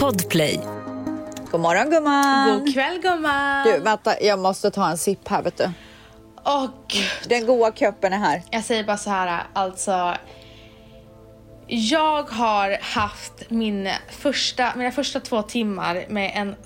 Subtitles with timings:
[0.00, 0.60] Podplay.
[1.50, 2.58] God morgon gumman!
[2.58, 3.66] God kväll gumman!
[3.66, 5.70] Du, vänta, jag måste ta en sipp här vet du.
[6.44, 7.28] Åh gud.
[7.28, 8.42] Den goda kuppen är här.
[8.50, 10.14] Jag säger bara så här, alltså.
[11.66, 16.56] Jag har haft min första, mina första två timmar med en,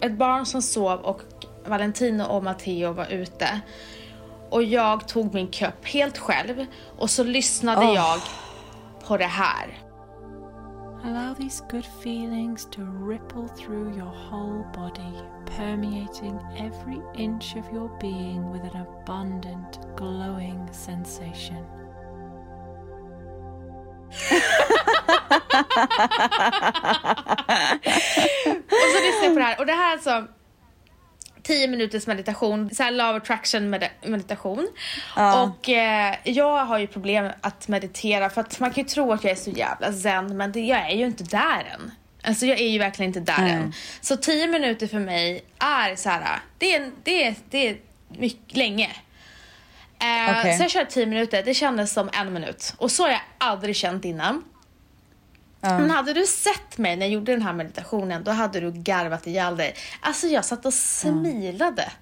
[0.00, 1.20] ett barn som sov och
[1.66, 3.60] Valentino och Matteo var ute.
[4.50, 6.66] Och jag tog min kupp helt själv
[6.98, 7.94] och så lyssnade Åh.
[7.94, 8.20] jag
[9.06, 9.89] på det här.
[11.02, 15.14] Allow these good feelings to ripple through your whole body,
[15.46, 21.64] permeating every inch of your being with an abundant, glowing sensation.
[28.70, 30.28] Och så lyssnade jag på det här och det här är alltså
[31.42, 34.68] 10 minuters meditation, så här love attraction med meditation.
[35.46, 39.24] Och eh, jag har ju problem att meditera för att man kan ju tro att
[39.24, 41.90] jag är så jävla zen men det, jag är ju inte där än.
[42.22, 43.72] Alltså jag är ju verkligen inte där än.
[44.00, 47.76] Så 10 minuter för mig är så här, det är, det är, det är
[48.08, 48.90] mycket, länge.
[50.00, 50.56] Eh, Okej.
[50.56, 52.74] Så jag körde 10 minuter, det kändes som en minut.
[52.76, 54.44] Och så har jag aldrig känt innan.
[55.60, 59.26] Men hade du sett mig när jag gjorde den här meditationen då hade du garvat
[59.26, 59.74] ihjäl dig.
[60.00, 61.92] Alltså jag satt och smilade.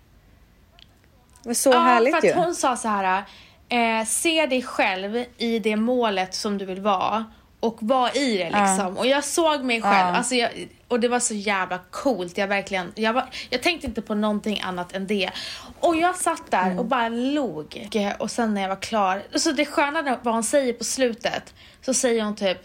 [1.43, 2.33] Det var så härligt för att ju.
[2.33, 3.25] hon sa så här.
[3.69, 7.25] Eh, se dig själv i det målet som du vill vara
[7.61, 8.97] och var i det liksom.
[8.99, 10.17] Och jag såg mig själv, Ja.
[10.17, 10.51] alltså jag,
[10.89, 12.39] och det var så jävla coolt.
[12.39, 15.31] Jag verkligen, jag, var, jag tänkte inte på någonting annat än det.
[15.81, 16.79] Och jag satt där Mm.
[16.79, 17.89] och bara log.
[18.19, 21.95] Och sen när jag var klar, så det sköna vad hon säger på slutet, så
[21.95, 22.59] säger hon typ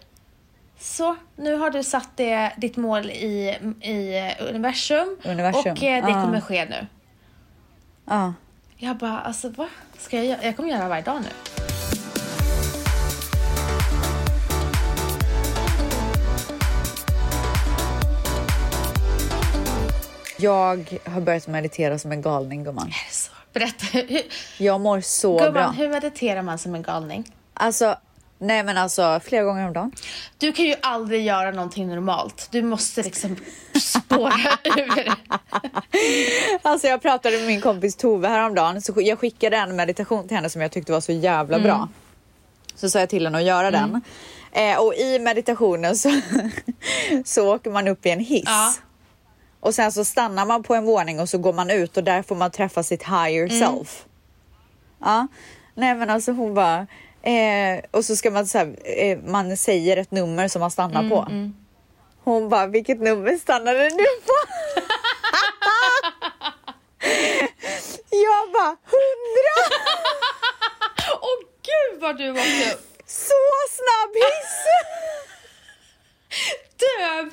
[0.84, 6.12] så, nu har du satt det, ditt mål i, i universum, Universum, och eh, det
[6.12, 6.22] ja.
[6.22, 6.88] kommer ske nu.
[8.06, 8.34] Ja.
[8.78, 9.68] Jag bara, alltså vad
[9.98, 10.44] ska jag göra?
[10.44, 11.28] Jag kommer göra det varje dag nu.
[20.38, 22.88] Jag har börjat meditera som en galning gumman.
[22.88, 23.32] Är det så?
[23.54, 23.86] Berätta,
[24.58, 25.70] Jag mår så gumman, bra.
[25.70, 27.32] hur mediterar man som en galning?
[27.54, 27.96] Alltså,
[28.44, 29.92] nej men alltså flera gånger om dagen.
[30.38, 32.48] Du kan ju aldrig göra någonting normalt.
[32.52, 33.36] Du måste liksom
[33.82, 34.34] spåra
[34.64, 35.14] ur.
[36.62, 40.50] Alltså jag pratade med min kompis Tove häromdagen, så jag skickade en meditation till henne
[40.50, 41.68] som jag tyckte var så jävla Mm.
[41.68, 41.90] bra.
[42.76, 44.02] Så sa jag till henne att göra den.
[44.52, 46.10] Eh, och i meditationen så,
[47.26, 48.44] så åker man upp i en hiss.
[48.46, 48.74] Ja.
[49.60, 52.22] Och sen så stannar man på en våning och så går man ut och där
[52.24, 53.60] får man träffa sitt higher Mm.
[53.60, 54.06] self.
[55.02, 55.28] Ja,
[55.76, 56.88] nej men alltså hon bara,
[57.24, 61.00] eh, och så ska man så här, eh, man säger ett nummer som man stannar
[61.00, 61.28] Mm, på.
[62.24, 63.96] Hon bara, vilket nummer stannade du
[64.26, 64.34] på?
[68.10, 69.56] Jag bara, hundra!
[71.22, 72.88] Åh gud vad du åkte upp!
[73.06, 73.34] Så
[73.70, 74.64] snabb hiss!
[76.80, 77.32] Döv!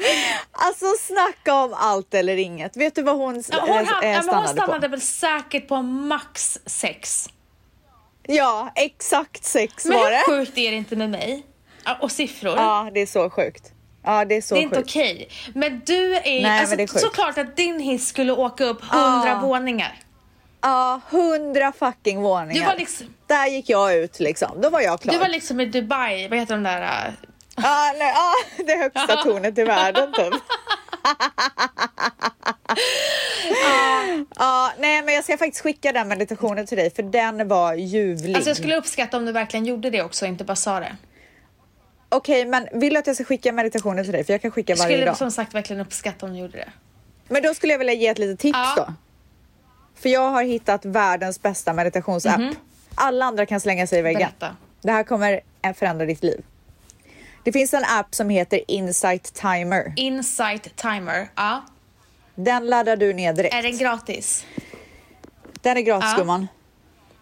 [0.52, 2.76] Alltså snacka om allt eller inget.
[2.76, 4.90] Vet du vad hon, Ja, hon, eh, han, eh, hon stannade, stannade på?
[4.90, 7.28] väl säkert på max sex.
[8.36, 10.22] Ja, exakt sex Men var hur det.
[10.26, 11.46] sjukt är det inte med mig?
[12.00, 12.56] Och siffror.
[12.56, 13.72] Ja, det är så sjukt.
[14.04, 14.88] Ja, det är så det är inte sjukt.
[14.90, 15.28] okej.
[15.54, 19.28] Men du är, Nej, alltså, men är såklart att din hiss skulle åka upp hundra
[19.28, 19.38] Ja.
[19.42, 19.98] våningar.
[20.60, 22.54] Ja, hundra fucking våningar.
[22.62, 24.60] Du var liksom- Där gick jag ut liksom.
[24.60, 25.12] Då var jag klar.
[25.12, 26.82] Du var liksom i Dubai, vad heter de där?
[26.82, 27.12] äh,
[27.56, 28.32] Ja, nej, ja,
[28.64, 30.34] det högsta tornet i världen typ.
[34.36, 38.34] Ja, nej men jag ska faktiskt skicka den meditationen till dig för den var ljuvlig.
[38.34, 40.96] Alltså jag skulle uppskatta om du verkligen gjorde det också inte bara sa det.
[42.08, 44.24] Okej, men vill du att jag ska skicka meditationen till dig?
[44.24, 45.16] För jag kan skicka Jag varje skulle dag.
[45.16, 46.68] som sagt verkligen uppskatta om du gjorde det.
[47.28, 48.74] Men då skulle jag vilja ge ett litet tips Ja.
[48.76, 48.94] då.
[50.00, 52.40] För jag har hittat världens bästa meditationsapp.
[52.94, 54.20] Alla andra kan slänga sig i väggen.
[54.38, 54.56] Berätta.
[54.82, 56.42] Det här kommer att förändra ditt liv.
[57.44, 59.92] Det finns en app som heter Insight Timer.
[59.96, 61.28] Insight timer.
[61.36, 61.64] Ja.
[62.34, 63.54] Den laddar du ner direkt.
[63.54, 64.46] Är den gratis?
[65.62, 66.18] Den är gratis Ja.
[66.18, 66.48] gumman.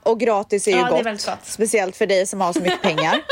[0.02, 1.26] Och gratis är ju Ja, det är gott.
[1.26, 1.38] gott.
[1.42, 3.20] Speciellt för dig som har så mycket pengar.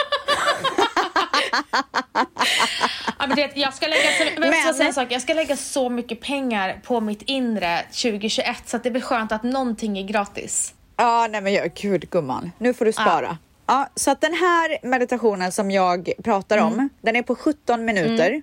[3.19, 4.51] Ja, men jag ska lägga så, men...
[4.51, 8.57] Men- jag, säga en sak, jag ska lägga så mycket pengar på mitt inre 2021
[8.67, 10.75] så att det blir skönt att någonting är gratis.
[10.97, 12.53] Ja, nej men jag, gud gumman.
[12.59, 13.39] Nu får du spara.
[13.67, 16.89] Ja, så att den här meditationen som jag pratar om, Mm.
[17.01, 18.43] den är på 17 minuter.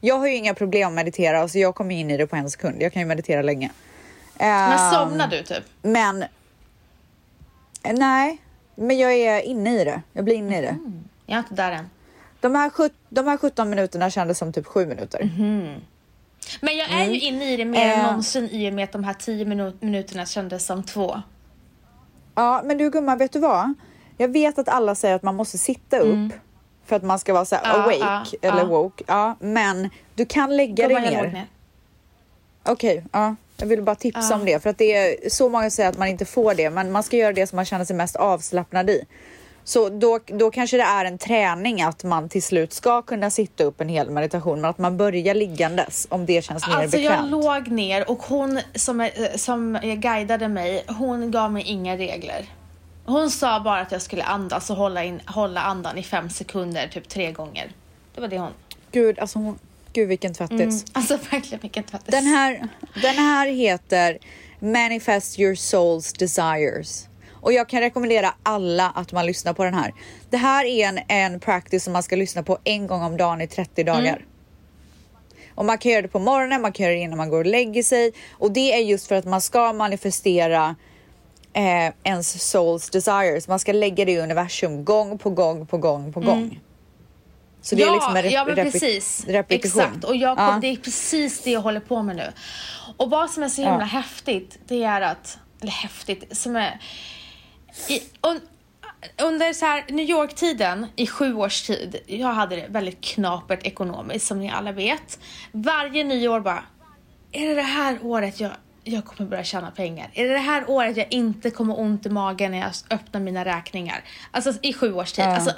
[0.00, 2.50] Jag har ju inga problem att meditera, så jag kommer in i det på en
[2.50, 2.82] sekund.
[2.82, 3.70] Jag kan ju meditera länge.
[4.38, 5.64] Men Ehm, somnar du typ?
[5.82, 6.24] Men...
[7.92, 8.38] Nej,
[8.74, 10.02] men jag är inne i det.
[10.12, 10.76] Jag blir inne i det.
[11.26, 11.90] Jag är inte där än.
[12.40, 12.70] De här,
[13.08, 15.30] de här 17 minuterna kändes som typ 7 minuter.
[16.60, 18.00] Men jag är ju inne i det mer än Mm.
[18.00, 18.06] Eh.
[18.06, 21.22] någonsin i och med att de här 10 minu- minuterna kändes som två.
[22.34, 23.74] Ja, men du gumman, vet du vad?
[24.16, 26.32] Jag vet att alla säger att man måste sitta upp
[26.88, 27.96] för att man ska vara så här Ja, awake
[28.40, 28.64] ja, eller ja.
[28.64, 29.04] woke.
[29.06, 31.02] Ja, men du kan lägga dig jag
[31.32, 31.46] ner.
[32.64, 33.34] Okej, ja.
[33.56, 36.08] Jag vill bara tipsa om det för att det är så många säger att man
[36.08, 39.04] inte får det, men man ska göra det som man känner sig mest avslappnad i.
[39.64, 43.64] Så då, då kanske det är en träning att man till slut ska kunna sitta
[43.64, 47.12] upp en hel meditation, men att man börjar liggandes om det känns mer Alltså jag
[47.12, 47.30] bekvämt.
[47.30, 52.46] låg ner och hon som, är- som guidade mig, hon gav mig inga regler.
[53.08, 56.88] Hon sa bara att jag skulle andas och hålla, in, hålla andan i fem sekunder,
[56.88, 57.72] typ tre gånger.
[58.14, 58.52] Det var det hon...
[58.92, 59.58] Gud, alltså hon,
[59.92, 60.60] gud vilken tvättis.
[60.60, 62.08] Mm, alltså verkligen vilken tvättis.
[62.10, 62.68] Den här,
[63.02, 64.18] den här heter
[64.58, 67.08] Manifest your soul's desires.
[67.32, 69.94] Och jag kan rekommendera alla att man lyssnar på den här.
[70.30, 73.40] Det här är en, en practice som man ska lyssna på en gång om dagen
[73.40, 74.24] i 30 dagar.
[75.54, 77.46] Och man kan göra det på morgonen, man kan göra det innan man går och
[77.46, 78.12] lägger sig.
[78.32, 80.76] Och det är just för att man ska manifestera
[81.52, 83.48] eh, ens souls desires.
[83.48, 86.60] Man ska lägga det i universum gång på gång på gång på gång.
[87.62, 89.24] Så det ja, är liksom en rep- ja men precis.
[89.28, 89.80] repetition.
[89.82, 90.04] Exakt.
[90.04, 90.58] Och jag kom, Ja.
[90.60, 92.32] det är precis det jag håller på med nu.
[92.96, 93.84] Och vad som är så himla Ja.
[93.84, 96.80] häftigt, det är att, eller häftigt, som är
[97.88, 98.40] i, un,
[99.22, 104.26] under så här New York-tiden i sju års tid, jag hade det väldigt knapert ekonomiskt
[104.26, 105.18] som ni alla vet.
[105.52, 106.64] Varje nyår bara,
[107.32, 108.50] är det det här året jag,
[108.92, 110.10] jag kommer börja tjäna pengar?
[110.14, 113.44] Är det det här året jag inte kommer ont i magen när jag öppnar mina
[113.44, 114.04] räkningar?
[114.30, 115.24] Alltså i sju års tid.
[115.24, 115.34] Ja.
[115.34, 115.52] Alltså,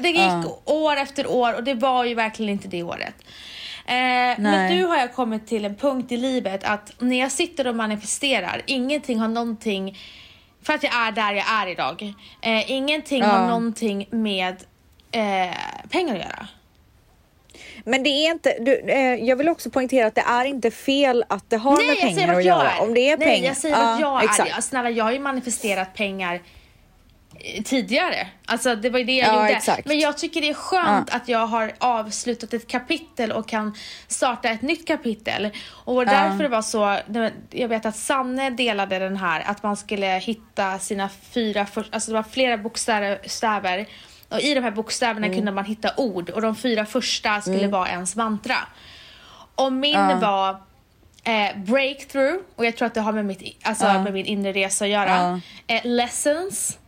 [0.00, 0.58] det gick Ja.
[0.64, 3.14] år efter år och det var ju verkligen inte det året.
[3.86, 3.94] Eh,
[4.38, 7.76] men nu har jag kommit till en punkt i livet att när jag sitter och
[7.76, 9.98] manifesterar, ingenting har någonting
[10.62, 12.14] för att jag är där jag är idag.
[12.42, 13.26] Eh, ingenting Ja.
[13.28, 14.56] har någonting med
[15.12, 15.54] eh,
[15.90, 16.48] pengar att göra.
[17.84, 21.24] Men det är inte, du, eh, jag vill också poängtera att det är inte fel
[21.28, 22.70] att det har Nej, med pengar att göra.
[22.80, 23.48] Om det är Nej, pengar.
[23.48, 24.50] jag säger vart jag exakt.
[24.50, 24.54] är.
[24.56, 26.34] Ja, Snälla, jag har ju manifesterat pengar
[27.40, 28.26] eh, tidigare.
[28.46, 29.56] Alltså det var ju det jag Ja, gjorde.
[29.56, 29.86] exakt.
[29.86, 33.74] Men jag tycker det är skönt att jag har avslutat ett kapitel och kan
[34.08, 35.50] starta ett nytt kapitel.
[35.84, 36.98] Och därför det var så,
[37.50, 42.14] jag vet att Sanne delade den här, att man skulle hitta sina fyra alltså det
[42.14, 43.86] var flera bokstäver
[44.34, 45.38] och i de här bokstäverna Mm.
[45.38, 48.56] kunde man hitta ord och de fyra första skulle vara ens mantra.
[49.54, 50.50] Och min var
[51.24, 54.02] eh, breakthrough och jag tror att det har med, mitt, alltså, Ja.
[54.02, 55.40] med min inre resa att göra.
[55.66, 56.78] Eh, lessons,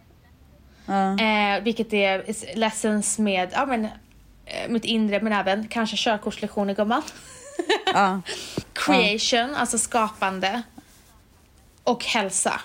[1.20, 2.24] eh, vilket är
[2.56, 7.02] lessons med ja, men, eh, mitt inre men även kanske körkortslektioner gumman.
[8.72, 10.62] Creation, alltså skapande.
[11.84, 12.60] Och hälsa.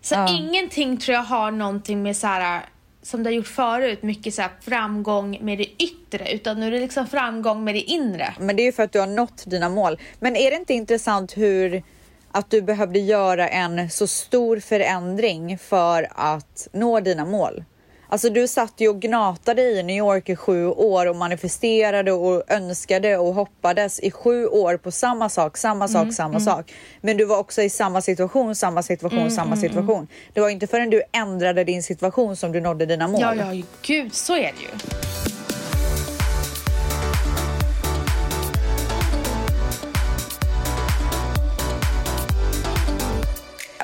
[0.00, 2.62] Så ingenting tror jag har någonting med så här
[3.02, 6.70] som du har gjort förut, mycket så här framgång med det yttre, utan nu är
[6.70, 8.34] det liksom framgång med det inre.
[8.40, 9.98] Men det är ju för att du har nått dina mål.
[10.20, 11.82] Men är det inte intressant hur
[12.30, 17.64] att du behövde göra en så stor förändring för att nå dina mål?
[18.12, 22.50] Alltså du satt ju och gnatade i New York i sju år och manifesterade och
[22.50, 26.72] önskade och hoppades i sju år på samma sak, samma sak, Mm, samma sak.
[27.00, 30.08] Men du var också i samma situation, samma situation, Mm, samma situation.
[30.32, 33.20] Det var inte förrän du ändrade din situation som du nådde dina mål.
[33.20, 35.31] Ja, ja, gud, så är det ju.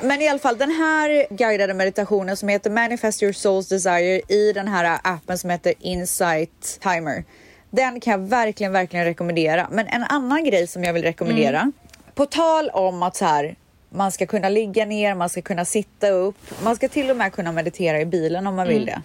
[0.03, 4.53] Men i alla fall den här guidade meditationen som heter Manifest your soul's desire i
[4.53, 7.23] den här appen som heter Insight Timer.
[7.71, 9.67] Den kan jag verkligen, verkligen rekommendera.
[9.71, 11.71] Men en annan grej som jag vill rekommendera.
[12.15, 13.55] På tal om att så här,
[13.89, 16.35] man ska kunna ligga ner, man ska kunna sitta upp.
[16.63, 19.01] Man ska till och med kunna meditera i bilen om man vill det.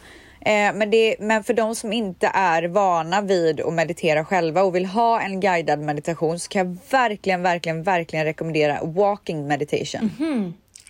[0.50, 4.75] Eh, men, det, men för de som inte är vana vid att meditera själva och
[4.75, 10.11] vill ha en guidad meditation så kan jag verkligen, verkligen, verkligen rekommendera walking meditation.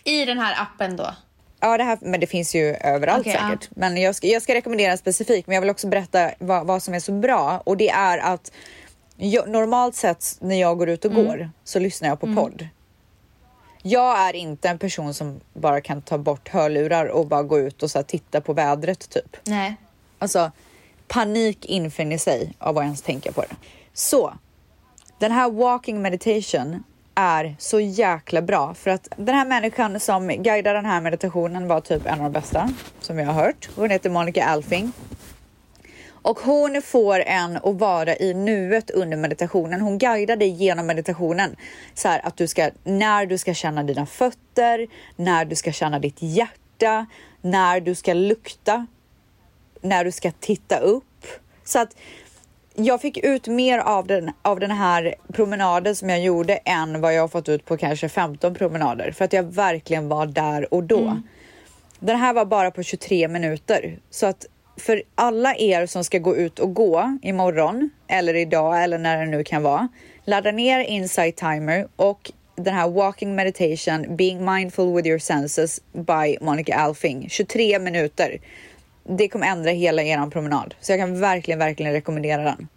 [0.04, 1.14] I den här appen då.
[1.60, 3.32] Ja, det här, men det finns ju överallt ja.
[3.32, 3.68] säkert.
[3.76, 6.94] Men jag ska, jag ska rekommendera specifikt, men jag vill också berätta vad, vad som
[6.94, 8.52] är så bra och det är att
[9.16, 11.26] jag, normalt sett när jag går ut och Mm.
[11.26, 12.68] går så lyssnar jag på podd.
[13.82, 17.82] Jag är inte en person som bara kan ta bort hörlurar och bara gå ut
[17.82, 19.36] och så titta på vädret typ.
[19.44, 19.76] Nej.
[20.18, 20.50] Alltså
[21.08, 23.56] panik infinner sig av att ens tänka på det.
[23.92, 24.34] Så
[25.18, 30.74] den här walking meditation är så jäkla bra för att den här människan som guidar
[30.74, 33.68] den här meditationen var typ en av de bästa som jag har hört.
[33.76, 34.92] Hon heter Monica Alfing.
[36.24, 39.80] Och hon får en att vara i nuet under meditationen.
[39.80, 41.56] Hon guidar dig genom meditationen.
[41.94, 45.98] Så här att du ska, när du ska känna dina fötter, när du ska känna
[45.98, 47.06] ditt hjärta,
[47.40, 48.86] när du ska lukta,
[49.80, 51.26] när du ska titta upp.
[51.64, 51.96] Så att
[52.74, 57.14] jag fick ut mer av den, av den här promenaden som jag gjorde än vad
[57.14, 59.12] jag har fått ut på kanske 15 promenader.
[59.12, 61.20] För att jag verkligen var där och då.
[61.98, 63.98] Den här var bara på 23 minuter.
[64.10, 68.98] Så att för alla er som ska gå ut och gå imorgon eller idag eller
[68.98, 69.88] när det nu kan vara.
[70.24, 76.36] Ladda ner Insight Timer och den här Walking Meditation Being Mindful with Your Senses by
[76.40, 77.28] Monica Alfing.
[77.28, 78.38] 23 minuter.
[79.04, 82.68] Det kommer ändra hela er promenad, så jag kan verkligen, verkligen rekommendera den.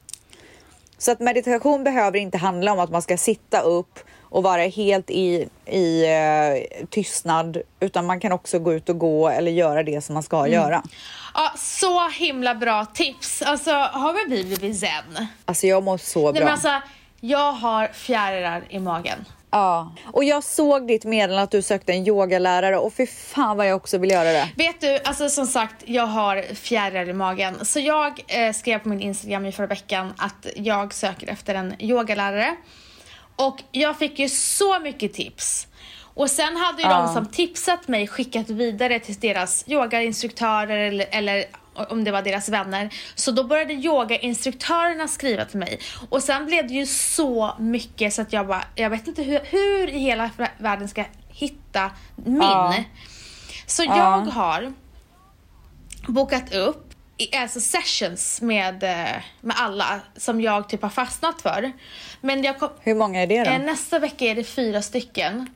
[0.98, 5.10] Så att meditation behöver inte handla om att man ska sitta upp och vara helt
[5.10, 10.02] i, i uh, tystnad, utan man kan också gå ut och gå eller göra det
[10.02, 10.52] som man ska mm.
[10.52, 10.84] göra.
[11.34, 13.42] Ja, så himla bra tips.
[13.42, 15.28] Alltså, har vi blivit zen?
[15.46, 16.32] Alltså, jag mår så bra.
[16.32, 16.82] Nej, men alltså,
[17.22, 19.26] jag har fjärilar i magen.
[19.52, 23.68] Ja, och jag såg ditt meddelande att du sökte en yogalärare och fy fan vad
[23.68, 24.50] jag också vill göra det.
[24.56, 27.66] Vet du, alltså som sagt, jag har fjärilar i magen.
[27.66, 31.76] Så jag eh, skrev på min Instagram i förra veckan att jag söker efter en
[31.80, 32.56] yogalärare.
[33.36, 35.68] Och jag fick ju så mycket tips.
[36.18, 36.98] Och sen hade ju ja.
[36.98, 41.46] de som tipsat mig skickat vidare till deras yogainstruktörer eller, eller
[41.90, 42.90] om det var deras vänner.
[43.16, 45.80] Så då började yogainstruktörerna skriva till mig.
[46.10, 49.40] Och sen blev det ju så mycket så att jag bara, jag vet inte hur,
[49.44, 52.42] hur i hela världen ska hitta min.
[52.42, 52.76] Ja.
[53.66, 53.98] Så ja.
[53.98, 54.74] jag har
[56.08, 56.88] bokat upp
[57.36, 61.72] alltså sessions med, eh, med alla som jag typ har fastnat för.
[62.22, 63.52] Men jag kom, Hur många är det då?
[63.52, 65.50] Eh, nästa vecka är det fyra stycken.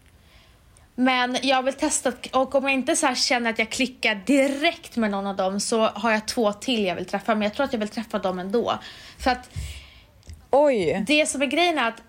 [0.96, 5.12] Men jag vill testa och om jag inte så känner att jag klickar direkt med
[5.12, 7.36] någon av dem så har jag två till jag vill träffa.
[7.36, 8.80] Men jag tror att jag vill träffa dem ändå.
[9.20, 9.50] För att
[10.50, 11.04] Oj.
[11.08, 12.02] det som är grejen är att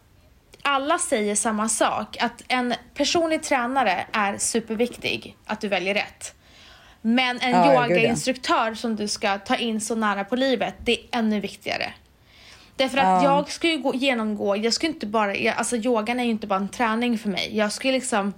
[0.62, 2.16] alla säger samma sak.
[2.20, 6.34] Att en personlig tränare är superviktig, att du väljer rätt.
[7.00, 11.18] Men en ja, yogainstruktör som du ska ta in så nära på livet, det är
[11.18, 11.92] ännu viktigare.
[12.76, 13.24] Därför att ja.
[13.24, 16.46] jag ska ju gå, genomgå, jag ska inte bara, jag, alltså yogan är ju inte
[16.46, 17.56] bara en träning för mig.
[17.56, 18.34] Jag ska liksom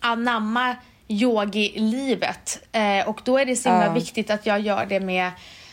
[0.00, 0.76] anamma
[1.10, 2.62] yogi-livet.
[2.72, 3.94] Eh, och då är det så himla uh.
[3.94, 5.30] viktigt att jag gör det med,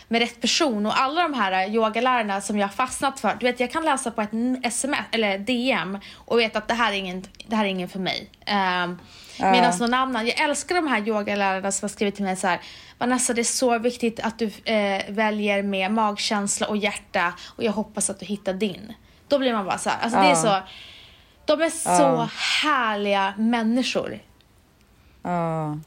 [0.08, 0.86] med rätt person.
[0.86, 4.12] Och alla de här yogalärarna som jag har fastnat för, du vet jag kan läsa
[4.12, 4.30] på ett
[4.64, 8.00] sms eller DM och veta att det här är ingen, det här är ingen för
[8.00, 8.30] mig.
[8.46, 9.52] Eh, uh.
[9.52, 12.60] Medan någon annan, jag älskar de här yogalärarna som har skrivit till mig så här,
[12.98, 17.72] Vanessa det är så viktigt att du eh, väljer med magkänsla och hjärta och jag
[17.72, 18.94] hoppas att du hittar din.
[19.28, 20.24] Då blir man bara så här, alltså uh.
[20.26, 20.62] det är så
[21.48, 22.30] de är så ja.
[22.64, 24.20] härliga människor.
[25.24, 25.78] Ja.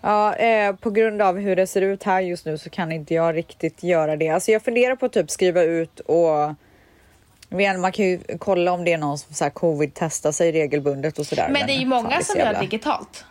[0.00, 3.14] Ja, eh, på grund av hur det ser ut här just nu så kan inte
[3.14, 4.28] jag riktigt göra det.
[4.28, 6.54] Alltså jag funderar på att typ skriva ut och
[7.78, 11.26] man kan ju kolla om det är någon som så här covid-testar sig regelbundet och
[11.26, 11.48] sådär.
[11.50, 13.24] Men det är ju många som gör digitalt.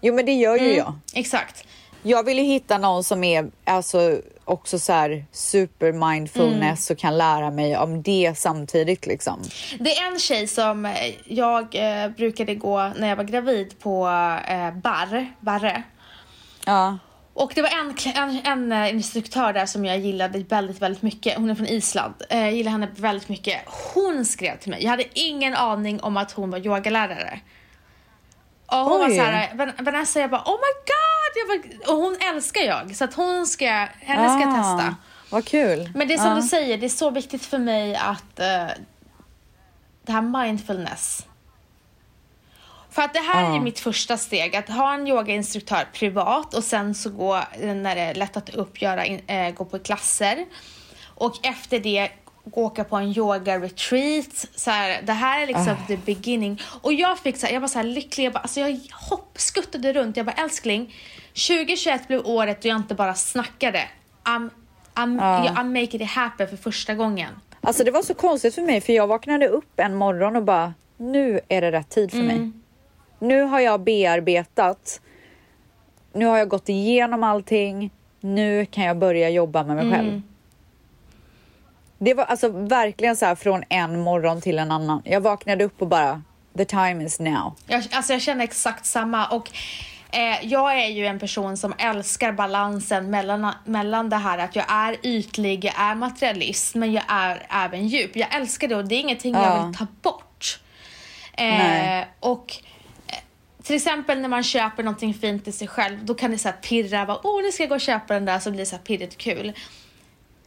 [0.00, 0.98] Jo, men det gör ju mm, jag.
[1.14, 1.64] Exakt.
[2.02, 6.94] Jag vill ju hitta någon som är alltså också så här super mindfulness mm.
[6.94, 9.42] och kan lära mig om det samtidigt liksom.
[9.78, 14.06] Det är en tjej som jag eh, brukade gå när jag var gravid på
[14.48, 15.82] eh, bar, Barre.
[16.64, 16.98] Ja.
[17.34, 21.36] Och det var en, en, en, eh, instruktör där som jag gillade väldigt, väldigt mycket.
[21.36, 22.14] Hon är från Island.
[22.30, 23.60] Eh, jag gillade henne väldigt mycket.
[23.94, 24.82] Hon skrev till mig.
[24.82, 27.40] Jag hade ingen aning om att hon var yogalärare.
[28.66, 29.08] Och hon Oj.
[29.08, 31.09] var så här, Vanessa, jag bara oh my god!
[31.34, 34.96] Jag bara, och hon älskar jag, så att hon ska, henne ska jag ah, testa.
[35.30, 35.90] Vad kul.
[35.94, 36.34] Men det är som ah.
[36.34, 38.84] du säger, det är så viktigt för mig att uh,
[40.02, 41.26] det här mindfulness.
[42.90, 43.56] För att det här ah.
[43.56, 48.00] är mitt första steg, att ha en yogainstruktör privat och sen så gå, när det
[48.00, 50.46] är lättat upp, göra, äh, gå på klasser.
[51.14, 52.10] Och efter det
[52.52, 54.46] åka på en yoga-retreat.
[54.54, 55.86] Så här, det här är liksom uh.
[55.86, 56.60] the beginning.
[56.82, 59.92] Och jag fick så här, jag var så lycklig, jag, bara, alltså jag hopp, skuttade
[59.92, 60.16] runt.
[60.16, 60.94] Jag bara älskling,
[61.48, 63.88] 2021 blev året då jag inte bara snackade.
[64.24, 64.50] I'm,
[64.94, 65.58] I'm, uh.
[65.58, 67.30] I'm making it happen för första gången.
[67.60, 70.74] Alltså det var så konstigt för mig för jag vaknade upp en morgon och bara,
[70.96, 72.28] nu är det rätt tid för mm.
[72.28, 72.50] mig.
[73.18, 75.00] Nu har jag bearbetat.
[76.12, 77.90] Nu har jag gått igenom allting.
[78.20, 79.96] Nu kan jag börja jobba med mig mm.
[79.96, 80.22] själv.
[81.98, 85.02] Det var alltså verkligen så här från en morgon till en annan.
[85.04, 86.22] Jag vaknade upp och bara,
[86.56, 87.54] the time is now.
[87.66, 89.50] Jag, alltså jag känner exakt samma och
[90.12, 94.64] eh, jag är ju en person som älskar balansen mellan, mellan det här att jag
[94.68, 98.16] är ytlig, jag är materialist, men jag är även djup.
[98.16, 99.44] Jag älskar det och det är ingenting ja.
[99.44, 100.60] jag vill ta bort.
[101.32, 102.56] Eh, och
[103.06, 103.14] eh,
[103.62, 106.56] till exempel när man köper någonting fint till sig själv, då kan det så här
[106.56, 108.76] pirra, bara, åh nu ska jag gå och köpa den där, så blir det så
[108.76, 109.52] här pirrigt kul.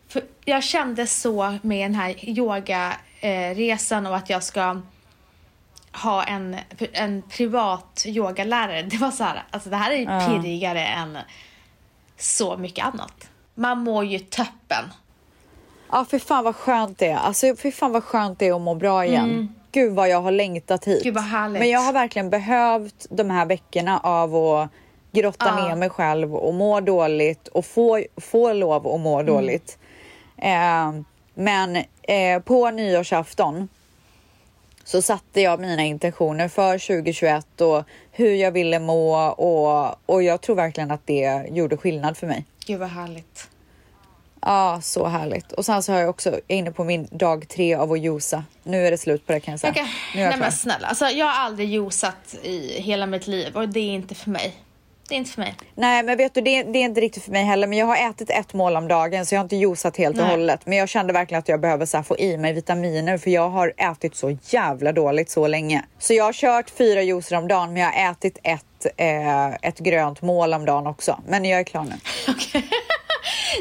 [0.07, 4.81] För jag kände så med den här yogaresan och att jag ska
[5.93, 6.55] ha en,
[6.91, 8.81] en privat yogalärare.
[8.81, 10.27] Det var så här, alltså det här är ju ja.
[10.27, 11.17] pirrigare än
[12.17, 13.29] så mycket annat.
[13.55, 14.85] Man mår ju töppen.
[15.91, 17.17] Ja, för fan vad skönt det är.
[17.17, 19.29] Alltså, för fan vad skönt det är att må bra igen.
[19.29, 19.55] Mm.
[19.71, 21.03] Gud vad jag har längtat hit.
[21.03, 21.59] Gud vad härligt.
[21.59, 24.69] Men jag har verkligen behövt de här veckorna av att
[25.11, 25.67] grotta Ja.
[25.67, 29.77] ner mig själv och må dåligt och få, få lov att må dåligt.
[30.37, 30.91] Eh,
[31.33, 33.67] men eh, på nyårsafton
[34.83, 40.41] så satte jag mina intentioner för 2021 och hur jag ville må och, och jag
[40.41, 42.45] tror verkligen att det gjorde skillnad för mig.
[42.65, 43.49] Gud vad härligt.
[44.41, 45.51] Ja, så härligt.
[45.51, 48.01] Och sen så har jag också jag är inne på min dag tre av att
[48.01, 48.43] josa.
[48.63, 49.73] Nu är det slut på det kan jag säga.
[49.73, 49.85] Kan,
[50.15, 50.45] Nu är jag nej klar.
[50.45, 54.15] men snälla, alltså, jag har aldrig juicat i hela mitt liv och det är inte
[54.15, 54.55] för mig.
[55.09, 55.55] Det är inte för mig.
[55.75, 57.67] Nej, men vet du, det, det är inte riktigt för mig heller.
[57.67, 60.23] Men jag har ätit ett mål om dagen så jag har inte juicat helt och
[60.23, 60.31] Nej.
[60.31, 60.65] hållet.
[60.65, 63.73] Men jag kände verkligen att jag behöver så få i mig vitaminer för jag har
[63.77, 65.85] ätit så jävla dåligt så länge.
[65.99, 69.79] Så jag har kört fyra juicer om dagen, men jag har ätit ett, eh, ett
[69.79, 71.21] grönt mål om dagen också.
[71.27, 71.95] Men jag är klar nu.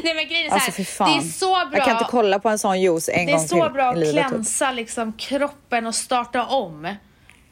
[0.03, 0.71] Nej men grejen är Alltså
[1.03, 1.69] här, det är så bra.
[1.73, 3.89] Jag kan inte kolla på en sån juice en det är gång så till bra
[3.89, 4.11] att typ.
[4.11, 6.95] klänsa liksom kroppen och starta om.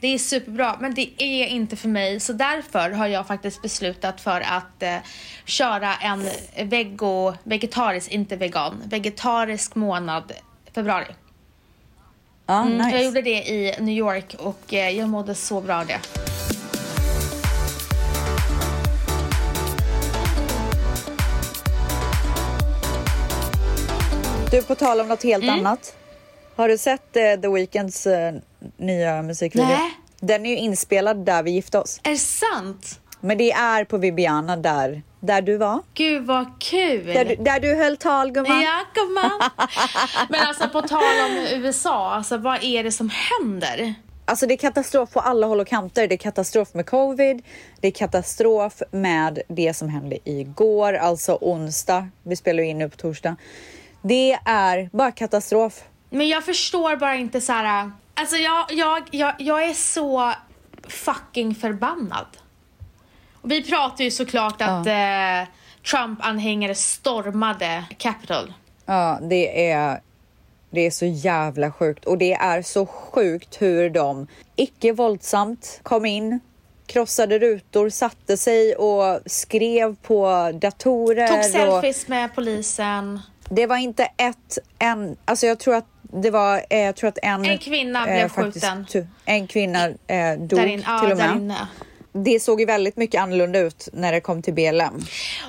[0.01, 2.19] Det är superbra, men det är inte för mig.
[2.19, 4.95] Så därför har jag faktiskt beslutat för att eh,
[5.45, 6.29] köra en
[6.69, 10.31] veggo, vegetarisk, inte vegan, vegetarisk månad
[10.75, 11.05] februari.
[12.45, 12.89] Ja, Mm, nice.
[12.97, 15.99] Jag gjorde det i New York och eh, jag mådde så bra av det.
[24.51, 25.59] Du, på tal om något helt Mm.
[25.59, 25.95] annat.
[26.55, 28.33] Har du sett eh, The Weeknds eh,
[28.77, 29.67] nya musikvideo?
[29.67, 29.97] Nej.
[30.19, 31.99] Den är ju inspelad där vi gifte oss.
[32.03, 32.99] Är det sant?
[33.19, 35.79] Men det är på Bibiana där, där du var.
[35.93, 37.05] Gud vad kul!
[37.05, 38.61] Där du, där du höll tal gumman.
[38.61, 39.49] Ja, gumman.
[40.29, 43.93] Men alltså på tal om USA, alltså vad är det som händer?
[44.25, 46.07] Alltså det är katastrof på alla håll och kanter.
[46.07, 47.41] Det är katastrof med covid.
[47.79, 52.07] Det är katastrof med det som hände igår, alltså onsdag.
[52.23, 53.35] Vi spelar ju in nu på torsdag.
[54.01, 55.83] Det är bara katastrof.
[56.09, 57.91] Men jag förstår bara inte så här.
[58.13, 60.33] Alltså jag, jag, jag, jag är så
[60.87, 62.25] fucking förbannad.
[63.41, 65.49] Och vi pratar ju såklart att eh,
[65.91, 68.53] Trump-anhängare stormade Capitol.
[68.85, 70.01] Ja, det är,
[70.69, 76.05] det är så jävla sjukt och det är så sjukt hur de icke våldsamt kom
[76.05, 76.39] in,
[76.85, 81.27] krossade rutor, satte sig och skrev på datorer.
[81.27, 83.19] Tog och selfies med polisen.
[83.49, 87.17] det var inte ett, en, alltså jag tror att det var, eh, jag tror att
[87.21, 88.85] en, En kvinna blev skjuten.
[88.85, 91.55] tu- en kvinna eh, dog in, ja, till och med.
[92.13, 94.99] Det såg ju väldigt mycket annorlunda ut när det kom till BLM.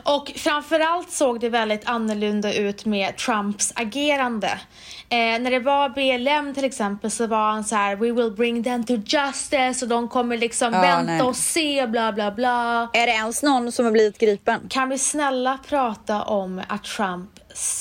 [0.05, 4.47] Och framförallt såg det väldigt annorlunda ut med Trumps agerande.
[5.09, 8.65] Eh, när det var BLM till exempel så var han så här: we will bring
[8.65, 11.23] them to justice och de kommer liksom Ja, vänta nej.
[11.23, 12.91] och se bla bla bla.
[12.93, 14.61] Är det ens någon som har blivit gripen?
[14.69, 17.31] Kan vi snälla prata om att Trump,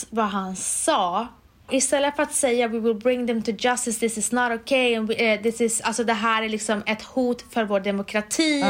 [0.10, 1.28] vad han sa?
[1.72, 5.08] Istället för att säga we will bring them to justice, this is not okay, and
[5.08, 8.64] we, eh, this is, alltså det här är liksom ett hot för vår demokrati.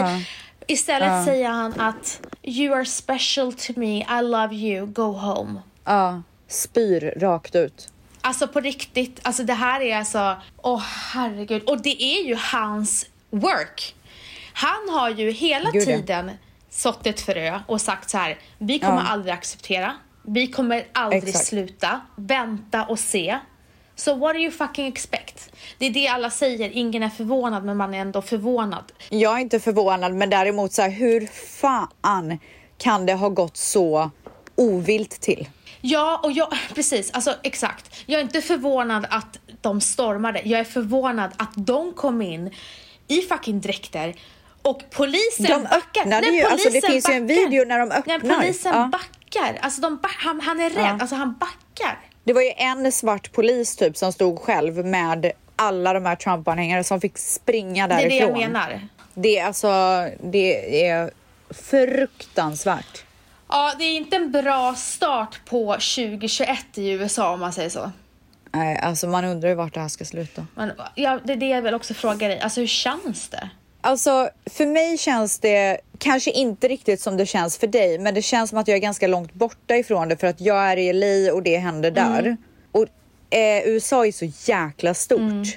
[0.68, 5.62] Istället säger han att you are special to me, I love you, go home.
[5.86, 7.88] Ja, spyr rakt ut.
[8.22, 10.84] Alltså på riktigt, alltså det här är alltså, åh
[11.14, 11.64] herregud.
[11.64, 13.96] Och det är ju hans work.
[14.54, 16.32] Han har ju hela Gud, tiden
[16.70, 19.96] sått ett frö och sagt så här, vi kommer aldrig acceptera,
[20.28, 21.46] vi kommer aldrig Exakt.
[21.46, 23.40] sluta, vänta och se.
[23.96, 25.50] So what do you fucking expect?
[25.78, 28.84] Det är det alla säger, ingen är förvånad men man är ändå förvånad.
[29.10, 31.28] Jag är inte förvånad, men däremot så här, hur
[31.60, 32.40] fan
[32.78, 34.12] kan det ha gått så
[34.56, 35.50] ovilt till?
[35.82, 38.04] Ja, och jag, precis, alltså exakt.
[38.06, 40.42] Jag är inte förvånad att de stormade.
[40.46, 42.52] Jag är förvånad att de kom in
[43.08, 44.16] i fucking dräkter
[44.62, 45.78] och polisen De backar.
[45.78, 47.42] öppnade Nej, ju, alltså det polisen finns ju en backar.
[47.50, 48.40] video när de Nej, öppnar.
[48.40, 48.90] polisen Ja.
[48.92, 49.08] backar.
[49.62, 50.98] Alltså de han, han är rädd, Ja.
[51.02, 52.00] alltså han backar.
[52.24, 56.84] Det var ju en svart polis typ som stod själv med alla de här Trump-anhängare
[56.84, 58.34] som fick springa Det är därifrån.
[58.34, 58.88] det jag menar.
[59.14, 59.68] Det är alltså,
[60.24, 61.12] det är
[61.50, 63.04] fruktansvärt.
[63.50, 67.92] Ja, det är inte en bra start på 2021 i USA om man säger så.
[68.52, 70.48] Nej, alltså man undrar ju vart det här ska sluta.
[70.56, 72.40] Men, ja, det är det jag vill också fråga dig.
[72.40, 73.50] Alltså hur känns det?
[73.82, 78.22] Alltså, för mig känns det kanske inte riktigt som det känns för dig, men det
[78.22, 80.94] känns som att jag är ganska långt borta ifrån det för att jag är i
[80.94, 82.38] LA och det händer där.
[82.72, 82.88] Och
[83.30, 85.48] eh, USA är så jäkla stort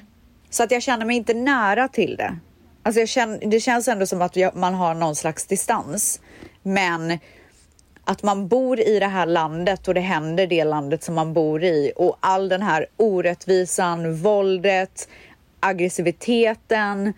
[0.51, 2.37] så att jag känner mig inte nära till det.
[2.83, 6.21] Alltså jag känner, det känns ändå som att jag, man har någon slags distans,
[6.63, 7.19] men
[8.05, 11.65] att man bor i det här landet och det händer det landet som man bor
[11.65, 15.09] i och all den här orättvisan, våldet,
[15.61, 17.13] aggressiviteten.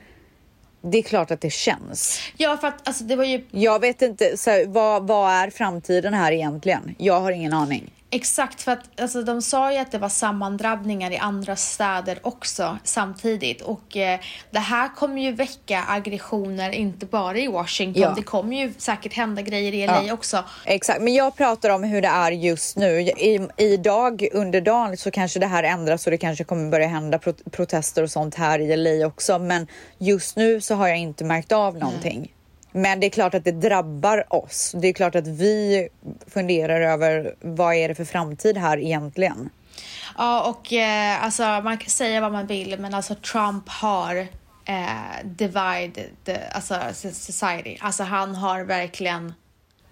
[0.91, 2.21] Det är klart att det känns.
[2.37, 5.51] Ja, för att alltså, det var ju Jag vet inte, så här, vad, vad är
[5.51, 6.95] framtiden här egentligen?
[6.99, 7.91] Jag har ingen aning.
[8.17, 12.79] Exakt, för att alltså, de sa ju att det var sammandrabbningar i andra städer också
[12.85, 13.63] samtidigt.
[13.63, 18.03] Och eh, det här kommer ju väcka aggressioner, inte bara i Washington.
[18.03, 18.13] Ja.
[18.17, 20.13] Det kommer ju säkert hända grejer i LA Ja.
[20.13, 20.45] också.
[20.65, 23.01] Exakt, men jag pratar om hur det är just nu.
[23.01, 27.19] I, idag under dagen så kanske det här ändras och det kanske kommer börja hända
[27.19, 29.39] pro protester och sånt här i LA också.
[29.39, 29.67] Men
[29.99, 32.33] just nu så har jag inte märkt av någonting.
[32.77, 34.75] Men det är klart att det drabbar oss.
[34.79, 35.89] Det är klart att vi
[36.27, 39.51] funderar över vad är det för framtid här egentligen?
[40.19, 44.17] Ja, och eh, alltså man kan säga vad man vill, men alltså Trump har
[44.65, 46.75] eh, divide the, alltså
[47.13, 47.77] society.
[47.81, 49.35] Alltså han har verkligen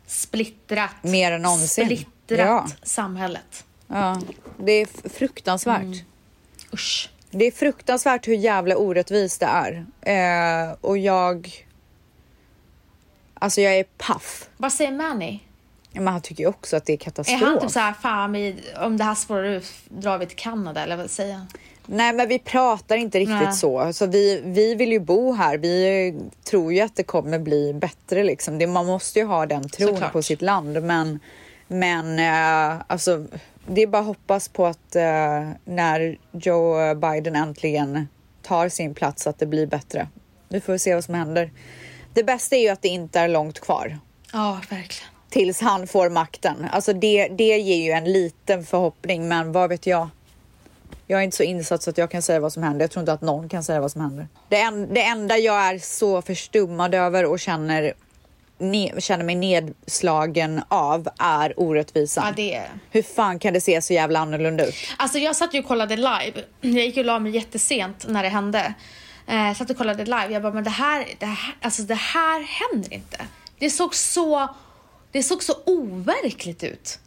[0.07, 1.85] splittrat, Mer än någonsin.
[1.87, 2.67] splittrat Ja.
[2.83, 3.65] samhället.
[3.89, 4.21] Ja,
[4.59, 6.05] det är fruktansvärt.
[6.73, 7.11] Usch.
[7.31, 9.87] Det är fruktansvärt hur jävla orättvist det är.
[10.67, 11.65] Eh, och jag...
[13.45, 14.49] Alltså jag är paff.
[14.57, 15.41] Vad säger Manny?
[15.93, 17.41] Men han tycker ju också att det är Är katastrof.
[17.41, 20.97] han typ såhär, fan vi, om det här spårar ur drar vi till Kanada eller
[20.97, 21.47] vad säger han?
[21.87, 23.53] Nej men vi pratar inte riktigt Nej.
[23.53, 23.93] så.
[23.93, 25.59] så vi, vi vill ju bo här.
[25.59, 28.59] Vi tror ju att det kommer bli bättre liksom.
[28.59, 30.13] Det, man måste ju ha den tron Såklart.
[30.13, 30.83] på sitt land.
[30.83, 31.21] Men,
[31.69, 33.27] men eh, alltså,
[33.67, 38.09] det är bara att hoppas på att eh, när Joe Biden äntligen
[38.43, 40.09] tar sin plats att det blir bättre.
[40.49, 41.51] Nu får vi se vad som händer.
[42.15, 43.99] Det bästa är ju att det inte är långt kvar
[44.33, 45.09] Ja, verkligen.
[45.31, 46.67] tills han får makten.
[46.73, 50.09] Alltså det, det ger ju en liten förhoppning, men vad vet jag?
[51.07, 52.81] Jag är inte så insatt så att jag kan säga vad som händer.
[52.85, 54.29] Jag tror inte att någon kan säga vad som händer.
[54.49, 57.95] Det, en, det enda jag är så förstummad över och känner,
[58.59, 62.25] ne, känner mig nedslagen av är orättvisan.
[62.27, 64.75] Ja, det är Hur fan kan det se så jävla annorlunda ut?
[64.97, 66.33] Alltså jag satt ju och kollade live.
[66.61, 68.75] Jag gick och la mig jättesent när det hände.
[69.27, 70.29] Eh, satt och kollade live.
[70.31, 73.27] Jag bara, men det här, det här, alltså det här händer inte.
[73.59, 74.49] Det såg så,
[75.13, 76.99] det såg så overkligt ut.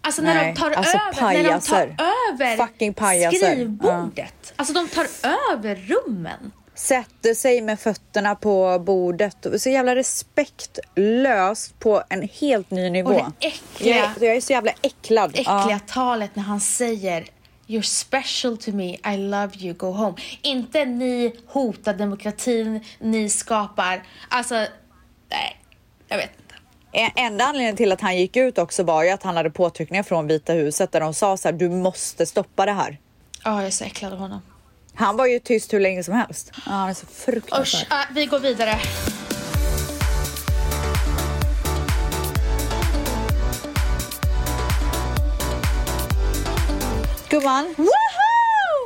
[0.00, 1.94] Alltså när Nej, de tar alltså över, när de pajaser.
[1.98, 3.52] tar över pajaser.
[3.52, 4.52] skrivbordet.
[4.56, 5.06] Alltså de tar
[5.52, 6.52] över rummen.
[6.74, 9.46] Sätter sig med fötterna på bordet.
[9.58, 13.10] Så jävla respektlöst på en helt ny nivå.
[13.10, 15.30] Och det äckliga- Jag är, jag är så jävla äcklad.
[15.30, 15.78] äckliga Ja.
[15.86, 17.26] talet när han säger
[17.66, 20.16] You're special to me, I love you, go home.
[20.42, 24.02] Inte ni hotar demokratin, ni skapar...
[24.28, 25.60] Alltså, nej,
[26.08, 26.54] jag vet inte.
[26.92, 30.02] En- Enda anledningen till att han gick ut också var ju att han hade påtryckningar
[30.02, 32.98] från Vita huset där de sa så här, du måste stoppa det här.
[33.44, 34.42] Ja, jag är så äcklad av honom.
[34.94, 36.50] Han var ju tyst hur länge som helst.
[36.54, 37.86] Ja, han är så Usch, fruktansvärd.
[37.92, 38.78] äh, vi går vidare.
[47.34, 47.74] Gumman.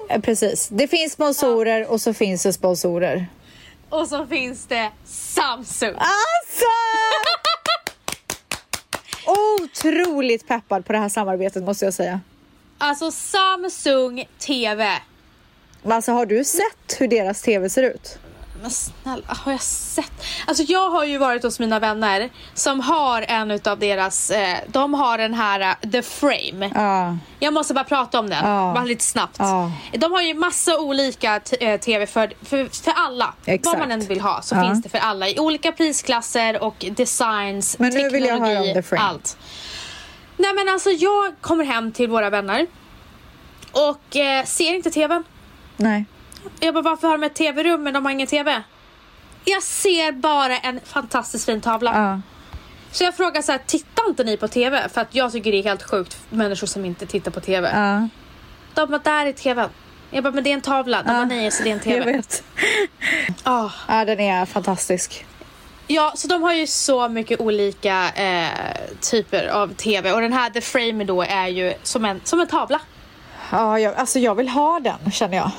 [0.09, 0.69] Eh, Precis.
[0.69, 3.27] Det finns sponsorer och så finns det sponsorer.
[3.89, 5.95] Och så finns det Samsung.
[5.95, 6.67] Alltså!
[9.63, 12.21] Otroligt peppad på det här samarbetet måste jag säga.
[12.79, 14.93] Alltså Samsung TV.
[15.85, 18.19] Alltså har du sett hur deras tv ser ut?
[18.62, 20.12] Men snälla, har jag sett?
[20.47, 24.94] Alltså jag har ju varit hos mina vänner som har en utav deras, eh, de
[24.94, 26.71] har den här eh, The Frame.
[26.75, 27.16] Ja.
[27.38, 28.73] Jag måste bara prata om den, Ja.
[28.75, 29.38] bara lite snabbt.
[29.92, 33.35] De har ju massa olika t- eh, TV för, för, för alla.
[33.44, 33.66] Exakt.
[33.66, 37.79] Vad man än vill ha så finns det för alla i olika prisklasser och designs,
[37.79, 39.03] Men nu teknologi, vill jag höra om The Frame.
[39.03, 39.37] allt.
[40.37, 42.66] Nej men alltså jag kommer hem till våra vänner
[43.73, 45.25] och eh, ser inte TVn.
[45.77, 46.05] Nej.
[46.61, 48.62] Jag bara, varför har de ett tv-rum men de har ingen tv?
[49.44, 51.92] Jag ser bara en fantastiskt fin tavla.
[51.94, 52.20] Ja.
[52.92, 54.88] Så jag frågar så här, tittar inte ni på tv?
[54.88, 57.70] För att jag tycker det är helt sjukt människor som inte tittar på tv.
[57.74, 58.09] Ja.
[58.74, 59.68] De bara, där är tvn.
[60.11, 61.03] Jag bara, men det är en tavla.
[61.03, 62.12] De bara, nej så det är en Jag tv.
[62.12, 62.42] vet.
[63.42, 63.70] Ah.
[63.88, 65.27] Ja, den är fantastisk.
[65.87, 68.48] Ja, så de har ju så mycket olika eh,
[69.01, 70.12] typer av tv.
[70.12, 72.81] Och den här The Frame då är ju som en, som en tavla.
[73.51, 75.51] Ja, jag, alltså jag vill ha den känner jag.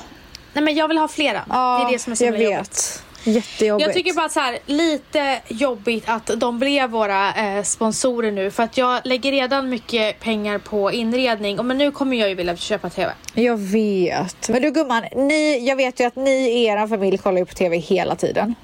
[0.52, 1.44] Nej men jag vill ha flera.
[1.48, 2.42] Ja, det är det som är så jag vet.
[2.42, 3.02] jobbigt.
[3.24, 3.86] Jättejobbigt.
[3.86, 8.50] Jag tycker bara att så här, lite jobbigt att de blev våra eh, sponsorer nu
[8.50, 12.34] för att jag lägger redan mycket pengar på inredning och men nu kommer jag ju
[12.34, 13.12] vilja köpa TV.
[13.34, 14.48] Jag vet.
[14.48, 17.54] Men du gumman, ni, jag vet ju att ni i er familj kollar ju på
[17.54, 18.54] tv hela tiden.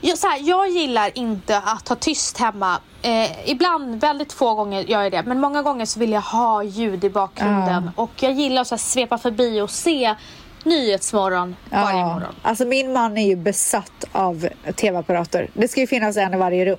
[0.00, 2.80] Jag, så här, jag gillar inte att ha tyst hemma.
[3.02, 6.62] Eh, ibland, väldigt få gånger gör jag det, men många gånger så vill jag ha
[6.62, 10.14] ljud i bakgrunden och jag gillar att så här, svepa förbi och se
[10.64, 12.34] Nyhetsmorgon varje Ja, morgon.
[12.42, 15.50] Alltså min man är ju besatt av tv-apparater.
[15.54, 16.78] Det ska ju finnas en i varje rum.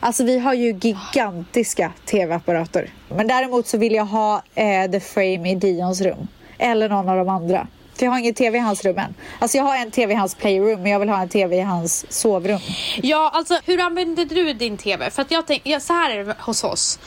[0.00, 2.90] Alltså vi har ju gigantiska tv-apparater.
[3.08, 6.28] Men däremot så vill jag ha eh, The Frame i Dions rum.
[6.58, 7.66] Eller någon av de andra.
[7.96, 9.14] För jag har ingen tv i hans rum än.
[9.38, 11.60] Alltså jag har en tv i hans playroom men jag vill ha en tv i
[11.60, 12.60] hans sovrum.
[13.02, 15.10] Ja, alltså hur använder du din TV?
[15.10, 16.98] För att jag tänker, ja, så här är det hos oss.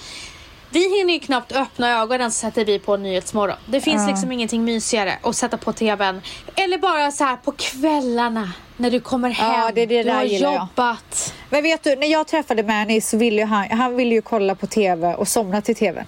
[0.71, 3.57] Vi hinner ju knappt öppna ögonen så sätter vi på Nyhetsmorgon.
[3.65, 6.21] Det finns liksom ingenting mysigare att sätta på TVn.
[6.55, 9.61] Eller bara så här på kvällarna när du kommer hem.
[9.61, 10.59] Ja, det är det du har gillar jag.
[10.59, 11.33] jobbat.
[11.49, 14.67] Men vet du, när jag träffade Manny så ville han, han ville ju kolla på
[14.67, 16.05] TV och somna till TVn.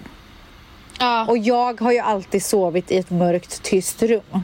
[0.98, 1.26] Ja.
[1.26, 4.42] Och jag har ju alltid sovit i ett mörkt, tyst rum.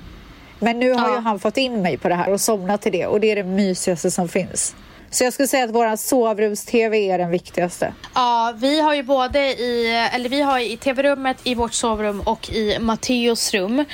[0.59, 1.15] Men nu har Ja.
[1.15, 3.37] ju han fått in mig på det här och somnat till det och det är
[3.37, 4.75] det mysigaste som finns.
[5.11, 7.95] Så jag skulle säga att våran sovrums-TV är den viktigaste.
[8.15, 12.51] Ja, vi har ju både i, eller vi har i tv-rummet, i vårt sovrum och
[12.51, 13.85] i Matteos rum.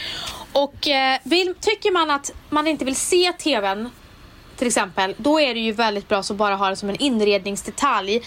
[0.52, 3.90] Och eh, vill, tycker man att man inte vill se tvn
[4.56, 8.20] till exempel, då är det ju väldigt bra att bara ha det som en inredningsdetalj.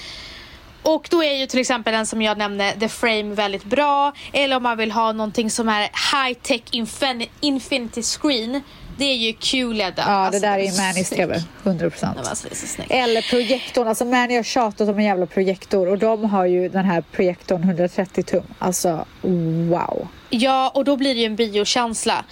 [0.87, 4.13] Och då är ju till exempel den som jag nämnde, The Frame, väldigt bra.
[4.33, 8.61] Eller om man vill ha någonting som är high-tech infin- infinity screen.
[8.97, 9.93] Det är ju QLED.
[9.97, 11.09] Ja, Alltså, det där är ju Mannys.
[11.09, 12.47] TV, 100 Nej, men alltså.
[12.89, 16.85] Eller projektorn, alltså Manny har tjatat om en jävla projektor och de har ju den
[16.85, 18.43] här projektorn 130 tum.
[18.59, 19.05] Alltså
[19.69, 20.07] wow.
[20.29, 22.23] Ja, och då blir det ju en biokänsla.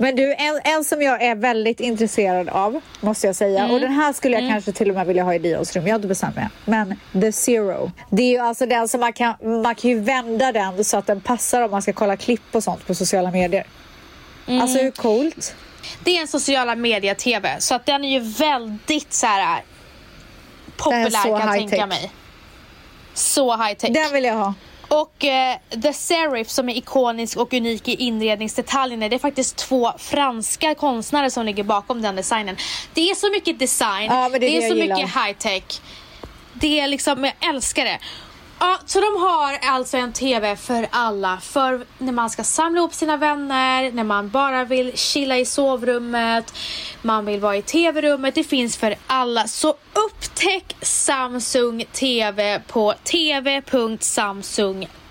[0.00, 3.60] Men du, en, en som jag är väldigt intresserad av, måste jag säga.
[3.60, 3.70] Mm.
[3.70, 5.86] Och den här skulle jag kanske till och med vilja ha i Dios rum.
[5.86, 6.48] Jag har inte bestämt mig.
[6.64, 7.90] Men The Zero.
[8.10, 11.06] Det är ju alltså den som man kan, man kan ju vända den så att
[11.06, 13.66] den passar om man ska kolla klipp och sånt på sociala medier.
[14.46, 14.62] Mm.
[14.62, 15.54] Alltså hur coolt?
[16.04, 19.62] Det är en sociala media-tv, så att den är ju väldigt så här
[20.76, 22.10] populär kan jag tänka mig.
[23.14, 23.92] Så high tech.
[23.92, 24.54] Den vill jag ha.
[24.88, 29.08] Och eh, The Serif som är ikonisk och unik i inredningsdetaljerna.
[29.08, 32.56] Det är faktiskt två franska konstnärer som ligger bakom den designen.
[32.94, 34.96] Det är så mycket design, Ja, det är det så jag gillar.
[34.96, 35.80] mycket high tech.
[36.54, 37.98] Det är liksom, jag älskar det.
[38.60, 41.38] Ja, så de har alltså en TV för alla.
[41.40, 46.54] För när man ska samla ihop sina vänner, när man bara vill chilla i sovrummet,
[47.02, 48.34] man vill vara i TV-rummet.
[48.34, 49.46] Det finns för alla.
[49.46, 52.94] Så upptäck Samsung TV på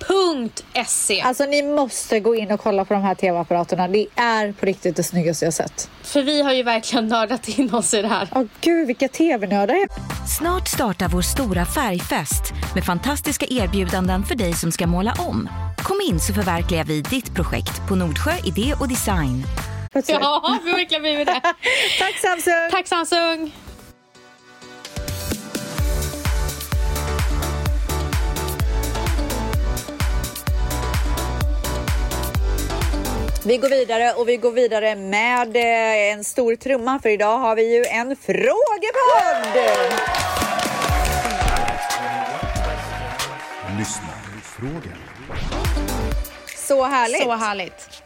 [0.08, 1.22] tv.samsung.se.
[1.22, 3.88] Alltså ni måste gå in och kolla på de här tv-apparaterna.
[3.88, 5.90] Det är på riktigt det snyggaste jag sett.
[6.02, 8.30] För vi har ju verkligen nördat in oss i det här.
[8.36, 9.88] Åh gud vilka tv-nördar.
[10.38, 15.50] Snart startar vår stora färgfest med fantastiska erbjudanden för dig som ska måla om.
[15.78, 19.44] Kom in så förverkligar vi ditt projekt på Nordsjö Idé och Design.
[19.94, 20.02] Ja,
[20.64, 21.42] vi har verkligen blivit det.
[22.00, 22.72] Tack Samsung!
[22.72, 23.67] Tack Samsung!
[33.48, 37.56] Vi går vidare och vi går vidare med eh, en stor trumma för idag har
[37.56, 39.58] vi ju en frågepodd!
[43.78, 44.96] Lyssnarfråga.
[46.56, 47.24] Så härligt!
[47.24, 48.04] Så härligt.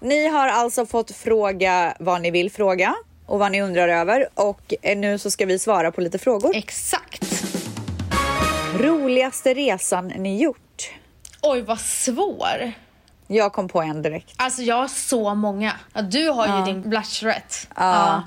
[0.00, 2.94] Ni har alltså fått fråga vad ni vill fråga
[3.26, 6.56] och vad ni undrar över och eh, nu så ska vi svara på lite frågor.
[6.56, 7.44] Exakt.
[8.80, 10.90] Roligaste resan ni gjort?
[11.42, 12.83] Oj, vad svår.
[13.26, 14.34] Jag kom på en direkt.
[14.36, 15.72] Alltså jag har så många.
[15.92, 17.54] Ja, du har ju din bachelorette.
[17.76, 18.22] Ja,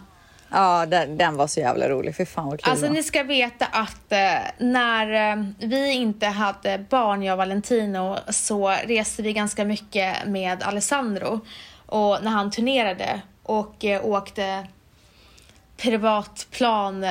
[0.49, 2.15] ja den, den var så jävla rolig.
[2.15, 4.17] Fy fan vad kul Alltså ni ska veta att eh,
[4.57, 10.63] när eh, vi inte hade barn, jag och Valentino, så reste vi ganska mycket med
[10.63, 11.39] Alessandro.
[11.86, 14.67] Och när han turnerade och eh, åkte
[15.77, 17.05] privatplan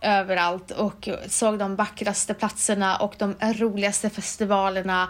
[0.00, 5.08] överallt och såg de vackraste platserna och de roligaste festivalerna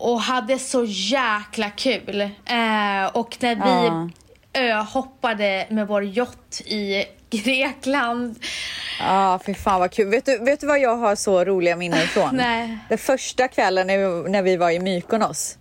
[0.00, 2.20] och hade så jäkla kul.
[2.20, 4.08] Eh, och när vi Ja.
[4.60, 8.38] öhoppade med vår yacht i Grekland.
[9.00, 10.08] Ja, fy fan vad kul.
[10.10, 12.28] Vet du, vet du vad jag har så roliga minnen från?
[12.36, 12.78] Nej.
[12.88, 15.56] Den första kvällen när vi, när vi var i Mykonos.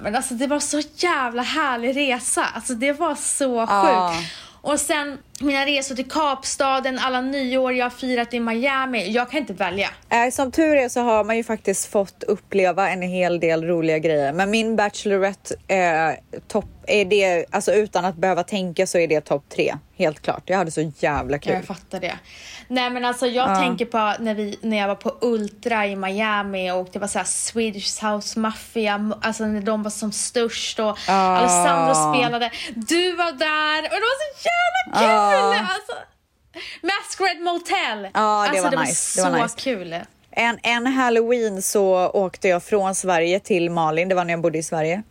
[0.00, 2.44] Men alltså det var så jävla härlig resa.
[2.54, 4.30] Alltså det var så sjukt.
[4.62, 9.10] Och sen mina resor till Kapstaden, alla nyår jag har firat i Miami.
[9.10, 9.88] Jag kan inte välja.
[10.08, 13.98] Äh, Som tur är så har man ju faktiskt fått uppleva en hel del roliga
[13.98, 14.32] grejer.
[14.32, 19.20] Men min Bachelorette eh, topp är det, alltså utan att behöva tänka så är det
[19.20, 19.74] topp tre.
[19.96, 20.42] Helt klart.
[20.46, 21.52] Jag hade så jävla kul.
[21.52, 22.18] Jag fattar det.
[22.68, 26.70] Nej men alltså jag tänker på när, vi, när jag var på Ultra i Miami
[26.70, 30.98] och det var så här Swedish House Mafia, alltså när de var som störst och
[31.08, 31.36] Ah.
[31.36, 32.50] Alessandro spelade.
[32.74, 35.66] Du var där och det var så jävla kul!
[35.66, 35.74] Ah.
[35.74, 35.92] Alltså,
[36.82, 38.10] Masquerade Motel!
[38.14, 39.22] Ja, det alltså, var det nice.
[39.22, 39.54] var Det så var nice.
[39.60, 39.96] kul.
[40.30, 44.08] En, en halloween så åkte jag från Sverige till Malin.
[44.08, 45.02] Det var när jag bodde i Sverige.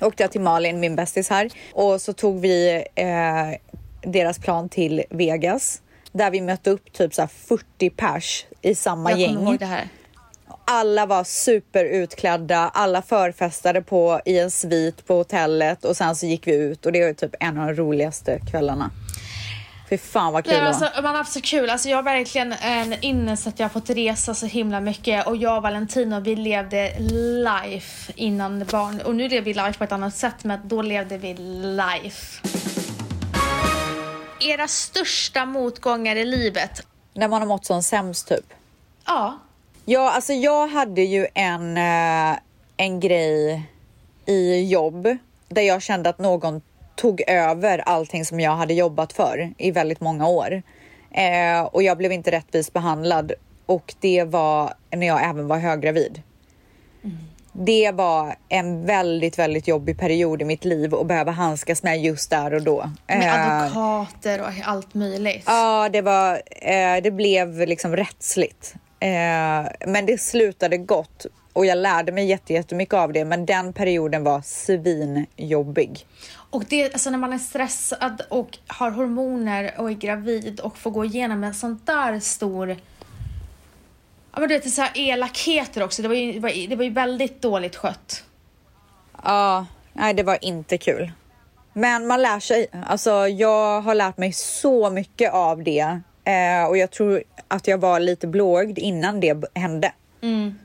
[0.00, 1.50] Åkte jag till Malin, min bästis här.
[1.72, 3.06] Och så tog vi eh,
[4.10, 5.80] deras plan till Vegas.
[6.12, 9.30] Där vi mötte upp typ så här 40 pers i samma Jag gäng.
[9.34, 9.88] ihåg det här.
[10.66, 16.46] Alla var superutklädda, alla förfestade på, i en svit på hotellet och sen så gick
[16.46, 18.90] vi ut och det var typ en av de roligaste kvällarna.
[19.88, 21.70] Fy fan vad kul Nej, alltså, man har haft så kul.
[21.70, 25.26] Alltså, jag har verkligen en ynnest att jag har fått resa så himla mycket.
[25.26, 29.00] Och jag och Valentino, vi levde life innan barn.
[29.00, 32.48] Och nu lever vi life på ett annat sätt, men då levde vi life.
[34.40, 36.86] Era största motgångar i livet?
[37.14, 38.52] När man har mått som sämst typ.
[39.06, 39.38] Ja.
[39.84, 42.38] Ja, alltså jag hade ju en, eh,
[42.76, 43.62] en grej
[44.26, 45.16] i jobb
[45.48, 46.62] där jag kände att någon
[46.96, 50.62] tog över allting som jag hade jobbat för i väldigt många år.
[51.10, 53.32] Eh, och jag blev inte rättvist behandlad
[53.66, 56.22] och det var när jag även var höggravid.
[57.52, 62.30] Det var en väldigt, väldigt jobbig period i mitt liv att behöva handskas med just
[62.30, 62.90] där och då.
[63.06, 65.42] Med Eh, advokater och allt möjligt.
[65.46, 68.74] Ja, det var, eh, det blev liksom rättsligt.
[69.00, 69.08] Eh,
[69.86, 73.24] men det slutade gott och jag lärde mig jätte- jättemycket av det.
[73.24, 76.06] Men den perioden var svinjobbig.
[76.54, 80.90] Och det, alltså när man är stressad och har hormoner och är gravid och får
[80.90, 82.76] gå igenom en sån där stor...
[84.32, 86.02] Ja men du vet, så här elakheter också.
[86.02, 88.24] Det var, ju, det, var, det var ju väldigt dåligt skött.
[89.24, 91.12] Ja, nej, det var inte kul.
[91.72, 92.66] Men man lär sig.
[92.86, 97.78] Alltså, jag har lärt mig så mycket av det eh, och jag tror att jag
[97.78, 99.92] var lite blåögd innan det hände.
[100.22, 100.58] Mm.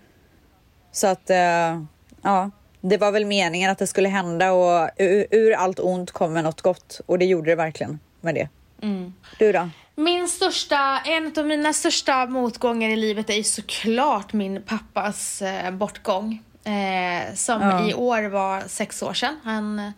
[0.92, 1.84] Så att, eh,
[2.22, 2.50] ja,
[2.82, 6.62] det var väl meningen att det skulle hända och ur, ur allt ont kommer något
[6.62, 8.50] gott och det gjorde det verkligen med det.
[8.82, 9.14] Mm.
[9.40, 9.70] Du då?
[9.96, 16.44] Min största, en av mina största motgångar i livet är såklart min pappas eh, bortgång.
[16.64, 17.90] Eh, som Ja.
[17.90, 19.40] i år var sex år sedan.
[19.44, 19.92] Han,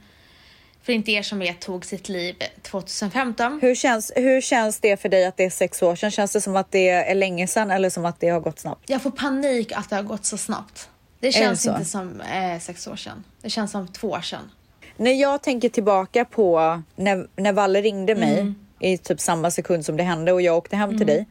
[0.84, 3.60] för inte er som vet, tog sitt liv 2015.
[3.62, 6.12] Hur känns, hur känns det för dig att det är sex år sedan?
[6.12, 8.90] Känns det som att det är länge sedan eller som att det har gått snabbt?
[8.90, 10.90] Jag får panik att det har gått så snabbt.
[11.22, 13.24] Det känns inte som eh, sex år sedan.
[13.42, 14.52] Det känns som två år sedan.
[14.98, 18.56] När jag tänker tillbaka på när, när Valle ringde mig Mm.
[18.80, 21.26] i typ samma sekund som det hände och jag åkte hem till dig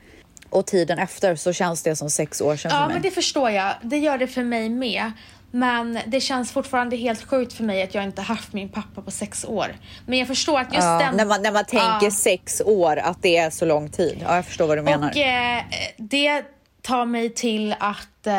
[0.51, 2.95] och tiden efter så känns det som sex år sedan Ja, för mig.
[2.95, 3.75] men det förstår jag.
[3.83, 5.13] Det gör det för mig med.
[5.51, 9.11] Men det känns fortfarande helt sjukt för mig att jag inte haft min pappa på
[9.11, 9.67] sex år.
[10.07, 11.17] Men jag förstår att just ja, den...
[11.17, 12.11] när, man, när man tänker Ja.
[12.11, 14.19] sex år, att det är så lång tid.
[14.23, 15.11] Ja, jag förstår vad du menar.
[15.11, 15.63] Och eh,
[15.97, 16.45] det
[16.83, 18.35] tar mig till att eh,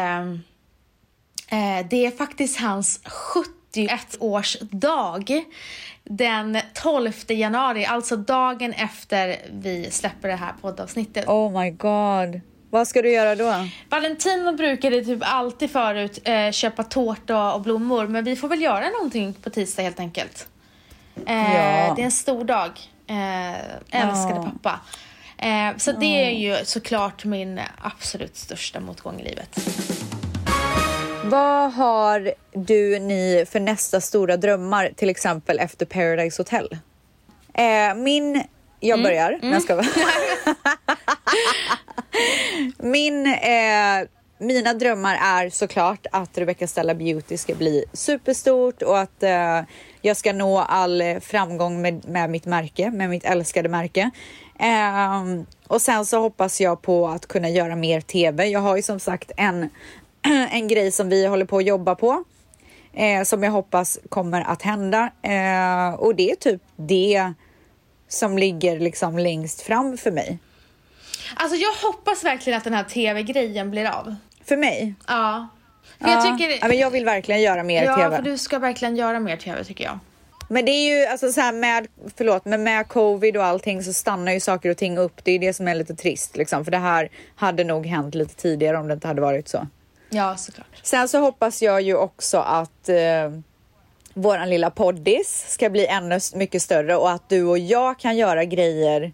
[1.52, 3.00] eh, det är faktiskt hans
[3.74, 5.44] 71-årsdag.
[6.04, 11.28] Den 12 januari, alltså dagen efter vi släpper det här poddavsnittet.
[11.28, 12.42] Oh my god.
[12.70, 13.68] Vad ska du göra då?
[13.90, 18.90] Valentino brukade typ alltid förut eh, köpa tårta och blommor, men vi får väl göra
[18.90, 20.48] någonting på tisdag helt enkelt.
[21.28, 21.94] Eh, Ja.
[21.96, 22.72] Det är en stor dag.
[23.08, 23.52] Eh,
[24.02, 24.52] älskade Ja.
[24.62, 24.80] pappa.
[25.48, 29.60] Eh, så det är ju såklart min absolut största motgång i livet.
[31.26, 36.78] Vad har du ni för nästa stora drömmar, till exempel efter Paradise Hotel?
[37.54, 38.44] Eh, min...
[38.80, 39.04] Jag Mm.
[39.04, 39.40] börjar.
[39.42, 39.76] Nej, jag ska
[42.78, 43.28] min...
[43.28, 44.08] Eh,
[44.38, 49.62] mina drömmar är såklart att Rebecca Stella Beauty ska bli superstort och att eh,
[50.02, 54.10] jag ska nå all framgång med, med mitt märke, med mitt älskade märke.
[54.60, 58.46] Ehm, och sen så hoppas jag på att kunna göra mer TV.
[58.46, 59.70] Jag har ju som sagt en,
[60.52, 62.24] en grej som vi håller på att jobba på
[62.94, 65.12] eh, som jag hoppas kommer att hända.
[65.22, 67.34] Eh, och det är typ det
[68.08, 70.40] som ligger liksom längst fram för mig.
[71.36, 74.16] Alltså jag hoppas verkligen att den här tv-grejen blir av.
[74.46, 74.94] För mig?
[75.08, 75.48] Ja.
[76.00, 76.14] För Ja.
[76.14, 76.58] jag tycker...
[76.62, 78.16] ja, men jag vill verkligen göra mer ja, TV.
[78.16, 80.00] för du ska verkligen göra mer tv tycker jag.
[80.50, 83.94] Men det är ju alltså så här med, förlåt, men med covid och allting så
[83.94, 85.24] stannar ju saker och ting upp.
[85.24, 88.36] Det är det som är lite trist liksom, för det här hade nog hänt lite
[88.36, 89.68] tidigare om det inte hade varit så.
[90.14, 90.80] Ja, såklart.
[90.84, 93.32] Sen så hoppas jag ju också att eh,
[94.14, 98.46] våran lilla poddis ska bli ännu mycket större och att du och jag kan göra
[98.46, 99.14] grejer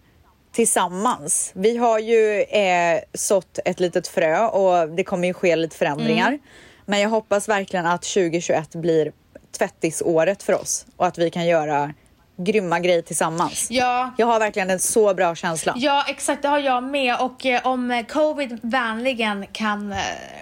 [0.52, 1.52] tillsammans.
[1.54, 6.38] Vi har ju eh, sått ett litet frö och det kommer ju ske lite förändringar.
[6.86, 9.12] Men jag hoppas verkligen att 2021 blir
[9.58, 11.94] tvättisåret för oss och att vi kan göra
[12.38, 13.66] grymma grejer tillsammans.
[13.70, 15.74] Ja, Jag har verkligen en så bra känsla.
[15.76, 16.42] Ja, exakt.
[16.42, 17.16] Det har jag med.
[17.20, 19.98] Och eh, om eh, covid vänligen kan eh,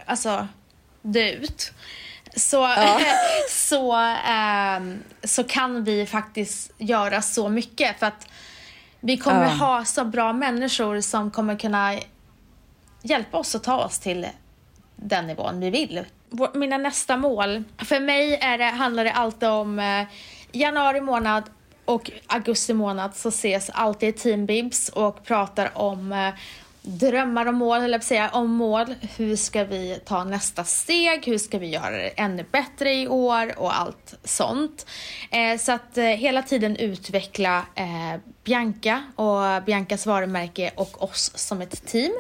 [0.07, 0.49] alltså,
[1.03, 1.73] dö ut
[2.37, 2.69] så,
[3.51, 3.93] så,
[4.27, 7.99] ehm, så kan vi faktiskt göra så mycket.
[7.99, 8.29] För att
[9.01, 9.49] vi kommer Ja.
[9.67, 11.95] ha så bra människor som kommer kunna
[13.03, 14.27] hjälpa oss att ta oss till
[14.97, 16.05] den nivån vi vill.
[16.55, 20.07] Mina nästa mål, för mig är det, handlar det alltid om eh,
[20.53, 21.45] januari månad
[21.87, 26.35] och augusti månad så ses alltid Team Bibs och pratar om eh,
[26.83, 28.95] drömmar och mål, eller säga om mål.
[29.17, 31.27] Hur ska vi ta nästa steg?
[31.27, 34.87] Hur ska vi göra det ännu bättre i år och allt sånt.
[35.31, 41.61] Eh, så att eh, hela tiden utveckla eh, Bianca och Biancas varumärke och oss som
[41.61, 42.13] ett team.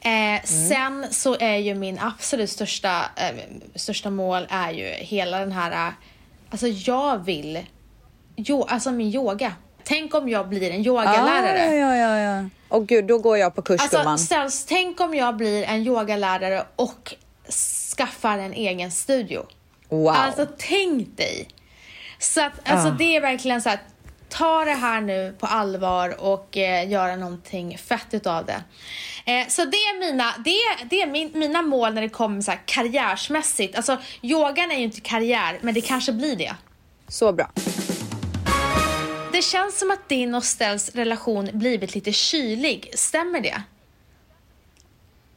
[0.00, 0.40] Eh, mm.
[0.44, 3.36] Sen så är ju min absolut största, eh,
[3.74, 5.94] största mål är ju hela den här, eh,
[6.50, 7.58] alltså jag vill,
[8.46, 9.52] jo, alltså min yoga.
[9.84, 11.68] Tänk om jag blir en yogalärare.
[11.68, 12.44] Ah, ja, ja, ja.
[12.68, 16.64] Och gud, då går jag på kurs Alltså ställs, tänk om jag blir en yogalärare
[16.76, 17.14] och
[17.96, 19.46] skaffar en egen studio.
[19.88, 20.08] Wow.
[20.08, 21.48] Alltså tänk dig.
[22.18, 22.90] Så att, alltså Ah.
[22.98, 23.80] det är verkligen så att
[24.28, 28.62] ta det här nu på allvar och eh, göra någonting fett utav det.
[29.32, 32.40] Eh, så det är mina, det är, det är min, mina mål när det kommer
[32.40, 33.76] så här karriärsmässigt.
[33.76, 36.54] Alltså yogan är ju inte karriär, men det kanske blir det.
[37.08, 37.50] Så bra.
[39.40, 42.90] Det känns som att din och Stells relation blivit lite kylig.
[42.94, 43.62] Stämmer det?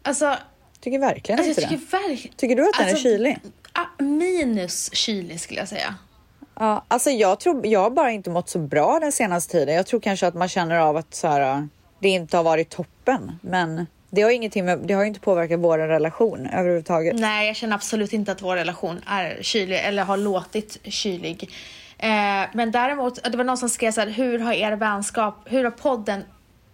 [0.01, 0.38] Alltså,
[0.80, 2.08] Tycker verkligen alltså inte tycker det.
[2.08, 2.36] verkligen...
[2.38, 3.38] Tycker du att den är Alltså, kylig?
[3.74, 5.95] ah, Minus kylig skulle jag säga.
[6.56, 9.76] Ja, alltså jag tror, jag har bara inte mått så bra den senaste tiden.
[9.76, 11.68] Jag tror kanske att man känner av att så här,
[11.99, 15.78] det inte har varit toppen, men det har ingenting med, det har inte påverkat vår
[15.78, 17.16] relation överhuvudtaget.
[17.20, 21.49] Nej, jag känner absolut inte att vår relation är kylig eller har låtit kylig.
[22.04, 25.64] Eh, men däremot, det var någon som skrev så här, hur har er vänskap, hur
[25.64, 26.24] har podden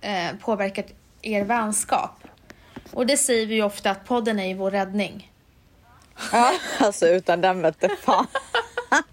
[0.01, 0.85] eh, påverkat
[1.21, 2.23] er vänskap?
[2.93, 5.31] Och det säger vi ju ofta att podden är ju vår räddning.
[6.31, 8.27] Ja, alltså utan den vete fan.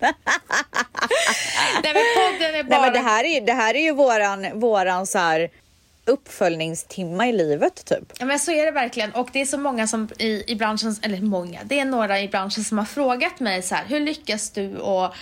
[1.82, 2.80] Nej men podden är bara...
[2.80, 5.50] Nej men det här är det här är ju våran, våran så här
[6.04, 8.12] uppföljningstimma i livet typ.
[8.18, 10.96] Ja men så är det verkligen och det är så många som i, i branschen,
[11.02, 14.50] eller många, det är några i branschen som har frågat mig så här, hur lyckas
[14.50, 15.14] du och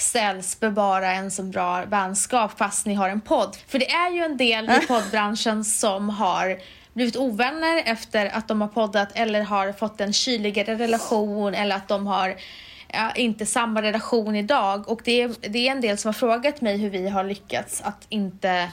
[0.00, 3.56] ställs bevara en så bra vänskap fast ni har en podd?
[3.66, 6.58] För det är ju en del i poddbranschen som har
[6.92, 11.88] blivit ovänner efter att de har poddat eller har fått en kyligare relation eller att
[11.88, 12.36] de har
[12.92, 16.60] ja, inte samma relation idag och det är, det är en del som har frågat
[16.60, 18.70] mig hur vi har lyckats att inte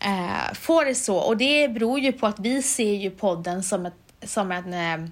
[0.00, 1.16] eh, får det så.
[1.16, 5.08] Och det beror ju på att vi ser ju podden som, ett, som en eh,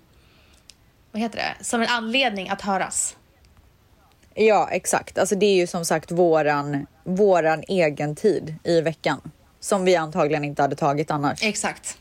[1.14, 1.64] vad heter det?
[1.64, 3.16] Som en anledning att höras.
[4.34, 5.18] Ja, exakt.
[5.18, 9.20] Alltså det är ju som sagt våran, våran egen tid i veckan
[9.60, 11.42] som vi antagligen inte hade tagit annars.
[11.42, 11.98] Exakt.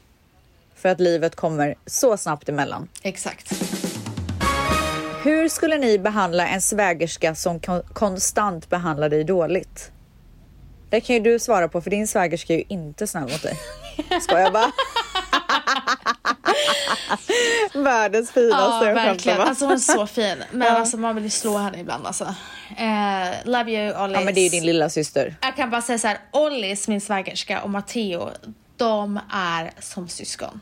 [0.75, 2.87] För att livet kommer så snabbt emellan.
[3.01, 3.53] Exakt.
[5.23, 9.91] Hur skulle ni behandla en svägerska som kon- konstant behandlar dig dåligt?
[10.89, 13.59] Det kan ju du svara på för din svägerska är ju inte snäll mot dig.
[14.21, 14.71] Ska jag bara?
[17.73, 19.41] Världens finaste Ja, verkligen.
[19.41, 20.43] Alltså hon är så fin.
[20.51, 20.73] Men Ja.
[20.79, 22.23] alltså man vill ju slå henne ibland alltså.
[22.77, 24.17] Eh, love you Ollis.
[24.17, 25.35] Ja men det är ju din lilla syster.
[25.41, 28.29] Jag kan bara säga så här, Ollis, min svägerska och Matteo,
[28.77, 30.61] de är som syskon.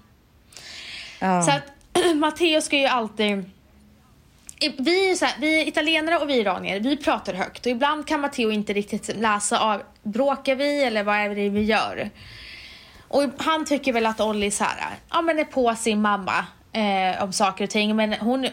[1.20, 1.42] Ja.
[1.44, 1.64] Så att
[2.16, 3.50] Matteo ska ju alltid...
[4.78, 7.72] Vi är, så här, vi är italienare och vi är iranier, vi pratar högt och
[7.72, 12.10] ibland kan Matteo inte riktigt läsa av, bråkar vi eller vad är det vi gör?
[13.12, 14.76] Och han tycker väl att Olli så här,
[15.12, 18.48] ja men är på sin mamma eh, om saker och ting men hon,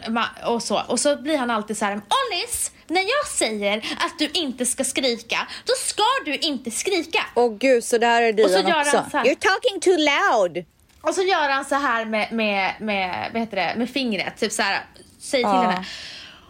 [0.45, 0.81] och så.
[0.87, 2.71] Och så blir han alltid så här, Ollis!
[2.87, 7.19] När jag säger att du inte ska skrika, då ska du inte skrika.
[7.35, 8.97] Åh gud, så där är Dion också.
[8.97, 9.25] han så här.
[9.25, 10.65] You're talking too loud.
[11.01, 14.51] Och så gör han så här med, med, med, vad heter det, med fingret, typ
[14.51, 14.85] så här,
[15.19, 15.61] säg till Ja.
[15.61, 15.85] henne.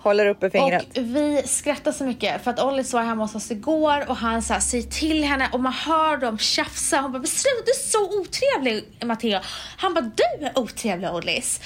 [0.02, 0.97] Håller uppe fingret.
[0.97, 4.41] Och vi skrattar så mycket för att Ollis var hemma hos oss igår och han
[4.41, 6.97] så här, säger till henne och man hör dem tjafsa.
[7.02, 9.39] Hon bara, "Men sluta du är så otrevlig Matteo.
[9.78, 11.62] Han bara, du är otrevlig Ollis.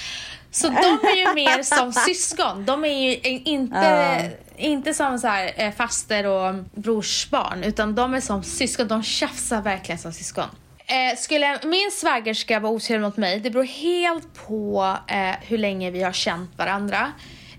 [0.50, 0.74] Så de
[1.08, 2.64] är ju mer som syskon.
[2.64, 4.30] De är ju inte, Ja.
[4.56, 8.88] inte som så här, eh, faster och brorsbarn utan de är som syskon.
[8.88, 10.44] De tjafsar verkligen som syskon.
[10.86, 15.90] Eh, skulle min svägerska vara otrevlig mot mig, det beror helt på eh, hur länge
[15.90, 17.12] vi har känt varandra.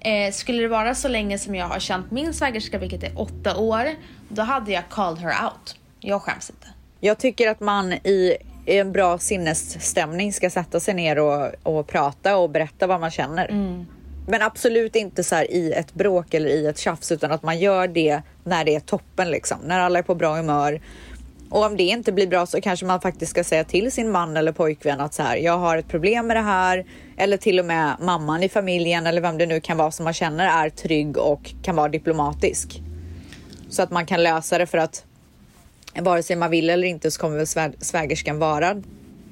[0.05, 3.57] Eh, skulle det vara så länge som jag har känt min svägerska, vilket är åtta
[3.57, 3.85] år,
[4.29, 5.75] då hade jag called her out.
[5.99, 6.67] Jag skäms inte.
[6.99, 8.35] Jag tycker att man i
[8.65, 13.47] en bra sinnesstämning ska sätta sig ner och, och prata och berätta vad man känner.
[14.27, 17.87] Men absolut inte så i ett bråk eller i ett tjafs utan att man gör
[17.87, 19.57] det när det är toppen liksom.
[19.63, 20.81] När alla är på bra humör.
[21.49, 24.37] Och om det inte blir bra så kanske man faktiskt ska säga till sin man
[24.37, 26.85] eller pojkvän att så här, jag har ett problem med det här.
[27.17, 30.13] Eller till och med mamman i familjen eller vem det nu kan vara som man
[30.13, 32.81] känner är trygg och kan vara diplomatisk.
[33.69, 35.05] Så att man kan lösa det för att
[36.01, 38.81] vare sig man vill eller inte så kommer väl svägerskan vara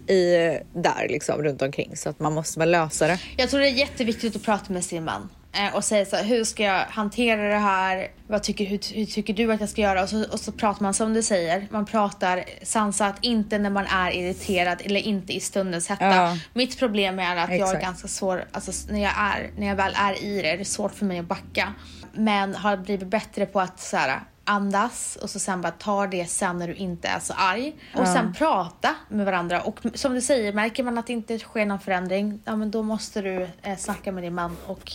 [0.08, 3.20] i, eh, där liksom runt omkring så att man måste väl lösa det.
[3.38, 6.24] Jag tror det är jätteviktigt att prata med sin man eh, och säger så här,
[6.24, 8.08] hur ska jag hantera det här?
[8.28, 10.04] Vad tycker, hur, hur tycker du att jag ska göra?
[10.04, 13.86] Och så, och så pratar man som du säger, man pratar sansat, inte när man
[13.86, 16.16] är irriterad eller inte i stundens hetta.
[16.16, 16.38] Ja.
[16.54, 17.84] Mitt problem är att jag är Exakt.
[17.84, 20.94] ganska svår, alltså när jag, är, när jag väl är i det, är det svårt
[20.94, 21.74] för mig att backa.
[22.14, 26.26] Men har blivit bättre på att så här, andas och så sen bara ta det
[26.26, 27.76] sen när du inte är så arg.
[27.96, 29.62] Och sen prata med varandra.
[29.62, 32.84] Och som du säger, märker man att det inte sker någon förändring, ja men då
[32.84, 34.92] måste du eh, snacka med din man och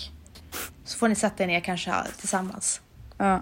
[0.84, 2.80] så får ni sätta er ner kanske tillsammans.
[3.18, 3.40] Ja.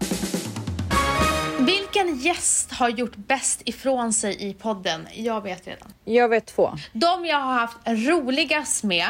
[1.59, 5.09] Vilken gäst har gjort bäst ifrån sig i podden?
[5.13, 5.93] Jag vet redan.
[6.05, 6.73] Jag vet två.
[6.93, 9.07] De jag har haft roligast med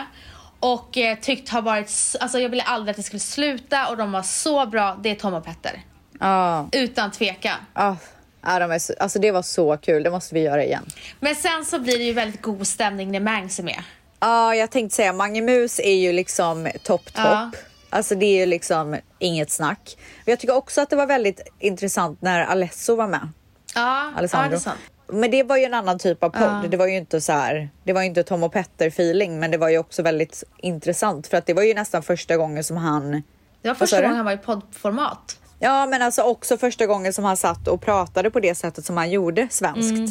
[0.60, 1.90] och eh, tyckt har varit,
[2.20, 5.14] alltså jag ville aldrig att det skulle sluta och de var så bra, det är
[5.14, 5.82] Tom och Petter.
[6.20, 6.68] Ja.
[6.72, 7.56] Utan tvekan.
[7.74, 7.96] Ja.
[8.42, 10.86] Ja, de är så, alltså det var så kul, det måste vi göra igen.
[11.20, 13.82] Men sen så blir det ju väldigt god stämning när Mangs är med.
[14.20, 17.14] Ja, jag tänkte säga Mange Mus är ju liksom topp, topp.
[17.14, 17.50] Ja.
[17.90, 19.96] Alltså det är ju liksom inget snack.
[20.24, 23.28] Men jag tycker också att det var väldigt intressant när Alesso var med.
[23.74, 24.46] Ja, Alessandro.
[24.46, 24.80] ja det är sant.
[25.08, 26.42] Men det var ju en annan typ av podd.
[26.42, 26.64] Ja.
[26.68, 27.70] Det var ju inte så här.
[27.84, 31.36] Det var inte Tom och Petter feeling, men det var ju också väldigt intressant för
[31.36, 33.22] att det var ju nästan första gången som han.
[33.62, 35.38] Det var första gången han var i poddformat.
[35.58, 38.96] Ja, men alltså också första gången som han satt och pratade på det sättet som
[38.96, 39.90] han gjorde svenskt.
[39.90, 40.10] Mm.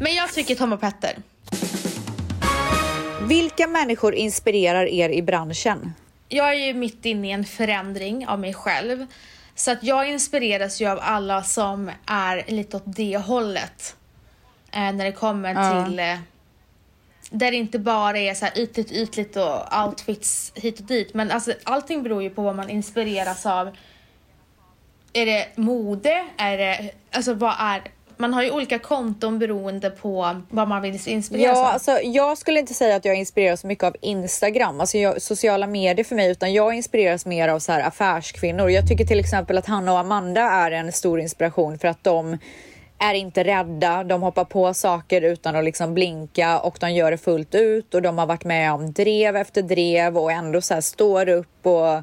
[0.00, 1.16] Men jag tycker Tom och Petter.
[3.28, 5.92] Vilka människor inspirerar er i branschen?
[6.28, 9.06] Jag är ju mitt inne i en förändring av mig själv.
[9.54, 13.96] Så att jag inspireras ju av alla som är lite åt det hållet.
[14.72, 15.86] Eh, när det kommer Ja.
[15.86, 15.98] till...
[15.98, 16.18] Eh,
[17.30, 21.14] där det inte bara är så här ytligt, ytligt och outfits hit och dit.
[21.14, 23.76] Men alltså, allting beror ju på vad man inspireras av.
[25.12, 26.26] Är det mode?
[26.36, 26.90] Är det...
[27.12, 27.82] Alltså vad är...
[28.20, 31.72] Man har ju olika konton beroende på vad man vill inspireras Ja, av.
[31.72, 35.66] alltså, jag skulle inte säga att jag inspireras så mycket av Instagram, alltså jag, sociala
[35.66, 38.70] medier för mig, utan jag inspireras mer av så här affärskvinnor.
[38.70, 42.38] Jag tycker till exempel att Hanna och Amanda är en stor inspiration för att de
[42.98, 47.18] är inte rädda, de hoppar på saker utan att liksom blinka och de gör det
[47.18, 50.80] fullt ut och de har varit med om drev efter drev och ändå så här
[50.80, 52.02] står upp och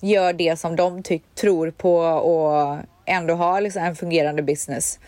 [0.00, 1.02] gör det som de
[1.40, 4.98] tror på och ändå har liksom en fungerande business.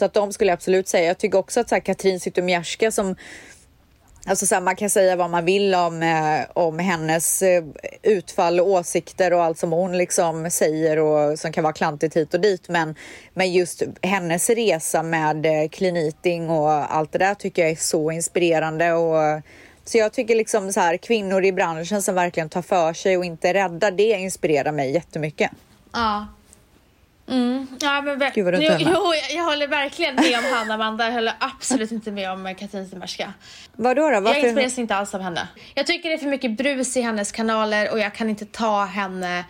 [0.00, 1.06] Så att de skulle jag absolut säga.
[1.06, 3.16] Jag tycker också att så här, Katrin Zytomierska som
[4.26, 7.64] Alltså så här, man kan säga vad man vill om, eh, om hennes eh,
[8.02, 12.34] utfall och åsikter och allt som hon liksom säger och som kan vara klantigt hit
[12.34, 12.68] och dit.
[12.68, 12.94] Men,
[13.34, 18.10] men just hennes resa med eh, kliniting och allt det där tycker jag är så
[18.10, 18.92] inspirerande.
[18.92, 19.42] Och,
[19.84, 23.24] så jag tycker liksom så här, kvinnor i branschen som verkligen tar för sig och
[23.24, 25.50] inte är rädda, det inspirerar mig jättemycket.
[25.92, 26.26] Ja.
[27.30, 27.66] Mm.
[27.80, 30.74] Ja, men Gud, vad du inte jo, jo, jag, jag håller verkligen med om Hanna
[30.74, 31.04] Amanda.
[31.04, 33.32] Jag håller absolut inte med om Katrin Zymerska.
[33.72, 34.12] Vadå då?
[34.12, 34.46] Jag Varför?
[34.46, 35.48] inspireras inte alls av henne.
[35.74, 38.84] Jag tycker det är för mycket brus i hennes kanaler och jag kan inte ta
[38.84, 39.44] henne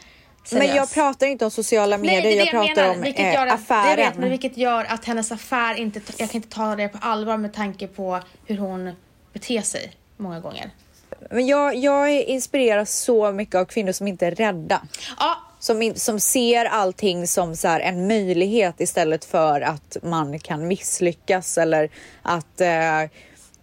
[0.44, 0.68] seriöst.
[0.68, 3.02] Men jag pratar inte om sociala medier, Nej, det är jag det pratar menar, om
[3.02, 3.88] vilket eh, gör att, affären.
[3.88, 6.98] Jag vet, men vilket gör att hennes affär inte, jag kan inte ta det på
[7.00, 8.92] allvar med tanke på hur hon
[9.32, 10.70] beter sig många gånger.
[11.30, 14.82] Men jag, jag inspireras så mycket av kvinnor som inte är rädda.
[15.18, 20.68] Ja, som, som ser allting som så här en möjlighet istället för att man kan
[20.68, 21.90] misslyckas eller
[22.22, 23.10] att eh,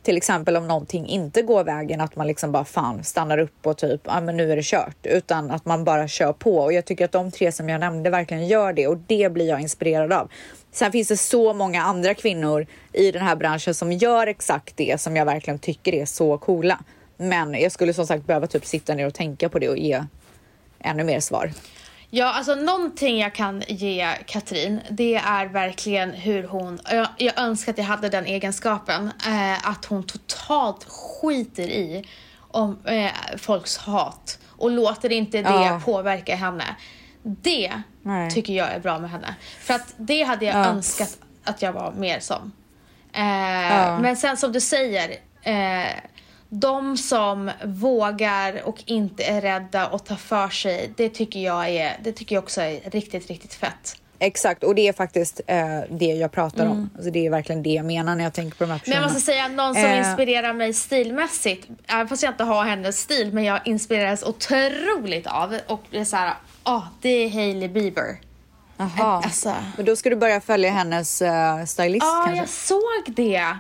[0.04, 3.78] till exempel om någonting inte går vägen att man liksom bara fan stannar upp och
[3.78, 6.86] typ ja men nu är det kört utan att man bara kör på och jag
[6.86, 10.14] tycker att de tre som jag nämnde verkligen gör det och det blir jag inspirerad
[10.14, 10.30] av.
[10.72, 15.02] Sen finns det så många andra kvinnor i den här branschen som gör exakt det
[15.02, 16.80] som jag verkligen tycker är så coola.
[17.18, 20.04] Men jag skulle som sagt behöva typ sitta ner och tänka på det och ge
[20.80, 21.52] ännu mer svar.
[22.10, 27.72] Ja, alltså någonting jag kan ge Katrin, det är verkligen hur hon, jag, jag önskar
[27.72, 32.06] att jag hade den egenskapen, eh, att hon totalt skiter i
[32.38, 35.82] om eh, folks hat och låter inte det Ja.
[35.86, 36.76] påverka henne.
[37.24, 38.32] Det Nej.
[38.32, 39.36] tycker jag är bra med henne.
[39.60, 40.66] För att det hade jag Ja.
[40.66, 42.52] önskat att jag var mer som.
[43.14, 44.00] Eh, Ja.
[44.00, 45.10] Men sen som du säger,
[45.42, 45.92] eh,
[46.50, 51.98] de som vågar och inte är rädda och tar för sig, det tycker jag, är,
[52.04, 54.02] det tycker jag också är riktigt, riktigt fett.
[54.20, 55.58] Exakt, och det är faktiskt eh,
[55.90, 56.90] det jag pratar om.
[56.96, 58.82] Alltså, det är verkligen det jag menar när jag tänker på de här Mm.
[58.86, 59.14] Men jag personerna.
[59.14, 60.10] måste säga någon som Eh.
[60.10, 65.58] inspirerar mig stilmässigt, även fast jag inte har hennes stil, men jag inspireras otroligt av
[65.68, 66.34] och det är såhär,
[66.66, 68.18] åh, det är Hailey Bieber.
[68.78, 69.22] Jaha.
[69.24, 69.56] Alltså.
[69.78, 73.58] Men då ska du börja följa hennes uh, stylist Ja, jag såg det.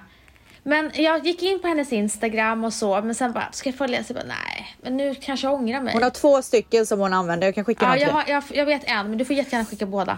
[0.67, 4.03] Men jag gick in på hennes Instagram och så, men sen bara, ska jag följa?
[4.03, 5.93] Så jag bara, nej, men nu kanske jag ångrar mig.
[5.93, 7.47] Hon har två stycken som hon använder.
[7.47, 9.65] Jag kan skicka Ja, till jag, har, jag, jag vet en, men du får jättegärna
[9.65, 10.17] skicka båda.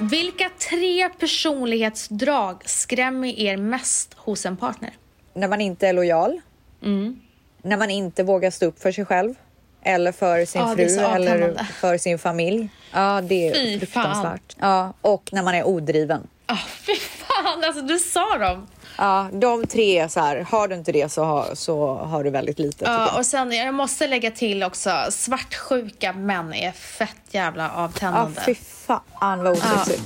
[0.00, 4.90] Vilka tre personlighetsdrag skrämmer er mest hos en partner?
[5.34, 6.40] När man inte är lojal.
[6.82, 7.20] Mm.
[7.62, 9.34] När man inte vågar stå upp för sig själv.
[9.82, 12.68] eller för sin Ja, fru eller för sin familj.
[12.92, 14.56] Ja, det är Fy fruktansvärt.
[14.60, 16.26] Ja, och när man är odriven.
[16.46, 16.56] Ah,
[16.86, 17.25] fy fan,
[17.66, 18.66] alltså du sa dem.
[18.98, 22.30] Ja, de tre är så här, har du inte det så har, så har du
[22.30, 27.62] väldigt lite Ja, och sen jag måste lägga till också, svartsjuka män är fett jävla
[27.64, 28.40] Ja, avtändande.
[28.46, 30.02] fy fan vad osexigt.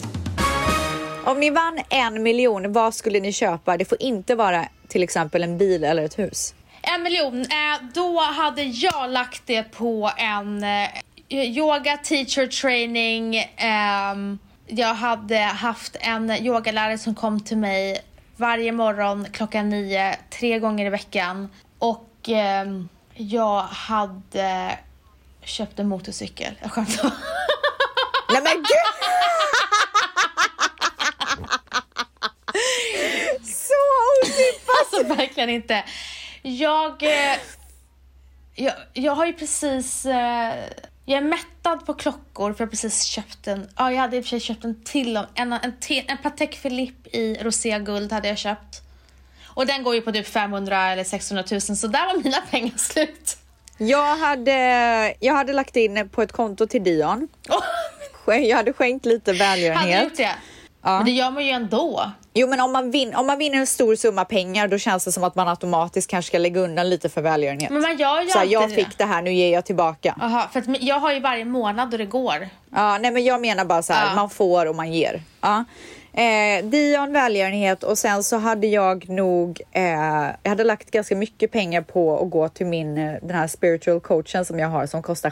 [1.24, 3.76] Om ni vann en miljon, vad skulle ni köpa?
[3.76, 6.54] Det får inte vara till exempel en bil eller ett hus.
[6.82, 7.46] En miljon, eh,
[7.94, 10.88] då hade jag lagt det på en eh,
[11.28, 13.36] yoga teacher training.
[13.56, 14.38] ehm,
[14.72, 18.02] jag hade haft en yogalärare som kom till mig
[18.36, 21.48] varje morgon klockan nio, tre gånger i veckan.
[21.78, 24.78] Och ehm, jag hade
[25.44, 26.54] köpt en motorcykel.
[26.62, 27.12] Jag skämtar.
[28.32, 28.66] Nej men gud!
[33.44, 33.74] Så
[34.22, 34.92] otippat!
[34.92, 35.84] Alltså verkligen inte.
[36.42, 37.36] Jag, eh,
[38.54, 40.06] jag, jag har ju precis...
[40.06, 40.54] Eh,
[41.10, 43.68] jag är mättad på klockor för jag precis köpt en...
[43.76, 45.16] Ja, jag hade i och för sig köpt en till.
[45.34, 48.82] En, en, till, en Patek Philippe i roséguld hade jag köpt.
[49.46, 52.76] Och den går ju på typ 500 eller 600 000 så där var mina pengar
[52.76, 53.36] slut.
[53.78, 57.28] Jag hade, jag hade lagt in på ett konto till Dion.
[58.26, 60.04] Jag hade skänkt lite hade du välgörenhet.
[60.04, 60.34] gjort det?
[60.82, 60.96] Ja.
[60.96, 62.10] Men det gör man ju ändå.
[62.34, 65.12] Jo men om man, vin, om man vinner en stor summa pengar då känns det
[65.12, 67.70] som att man automatiskt kanske ska lägga undan lite för välgörenhet.
[67.70, 70.14] Men man gör ju Så här, alltid jag fick det här, nu ger jag tillbaka.
[70.20, 72.48] Jaha, för att jag har ju varje månad då det går.
[72.74, 74.14] Ja, nej men jag menar bara så här, Ja.
[74.14, 75.22] man får och man ger.
[75.40, 75.64] Ja.
[76.12, 79.82] Eh, Dion välgörenhet och sen så hade jag nog, eh,
[80.42, 84.00] jag hade lagt ganska mycket pengar på att gå till min, eh, den här spiritual
[84.00, 85.30] coachen som jag har som kostar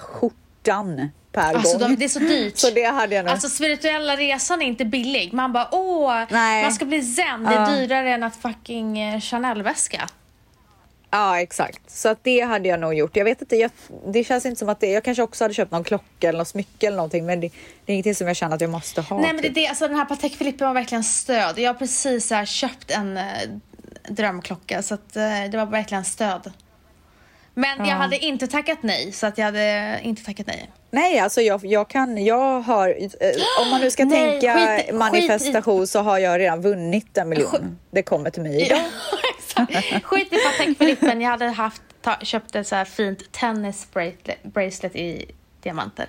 [0.69, 1.89] skjortan per Alltså gång.
[1.91, 2.59] de, det är så dyrt.
[2.59, 3.33] Så det hade jag nog.
[3.33, 5.33] Alltså spirituella resan är inte billig.
[5.33, 6.63] Man bara åh, Nej.
[6.63, 7.45] man ska bli zen.
[7.45, 7.77] Det är Ja.
[7.77, 10.09] dyrare än att fucking eh, Chanel-väska.
[11.11, 11.91] Ja, exakt.
[11.91, 13.17] Så att det hade jag nog gjort.
[13.17, 13.71] Jag vet inte, jag,
[14.07, 16.49] det känns inte som att det, jag kanske också hade köpt någon klocka eller något
[16.49, 17.49] smycke eller någonting, men det,
[17.85, 19.19] det är ingenting som jag känner att jag måste ha.
[19.21, 19.55] Nej men det, är typ.
[19.55, 21.59] det, alltså den här Patek Philippe var verkligen stöd.
[21.59, 23.25] Jag har precis här, köpt en eh,
[24.09, 26.53] drömklocka så att eh, det var verkligen stöd.
[27.59, 30.71] Men jag hade inte tackat nej så att jag hade inte tackat nej.
[30.91, 33.31] Nej, alltså jag, jag kan, jag har, eh,
[33.63, 37.29] om man nu ska Nej, tänka skit- skit manifestation så har jag redan vunnit en
[37.29, 37.79] miljon.
[37.91, 38.81] Det kommer till mig idag.
[40.03, 40.37] Skit i
[40.79, 40.99] Patek.
[41.23, 45.31] Jag hade haft, ta, köpt ett så här fint tennis bracelet, bracelet i
[45.63, 46.07] diamanter.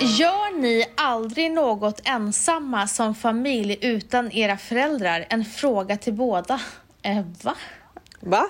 [0.00, 5.26] Gör ni aldrig något ensamma som familj utan era föräldrar?
[5.28, 6.60] En fråga till båda.
[7.02, 7.54] Eh, va?
[8.20, 8.46] Va?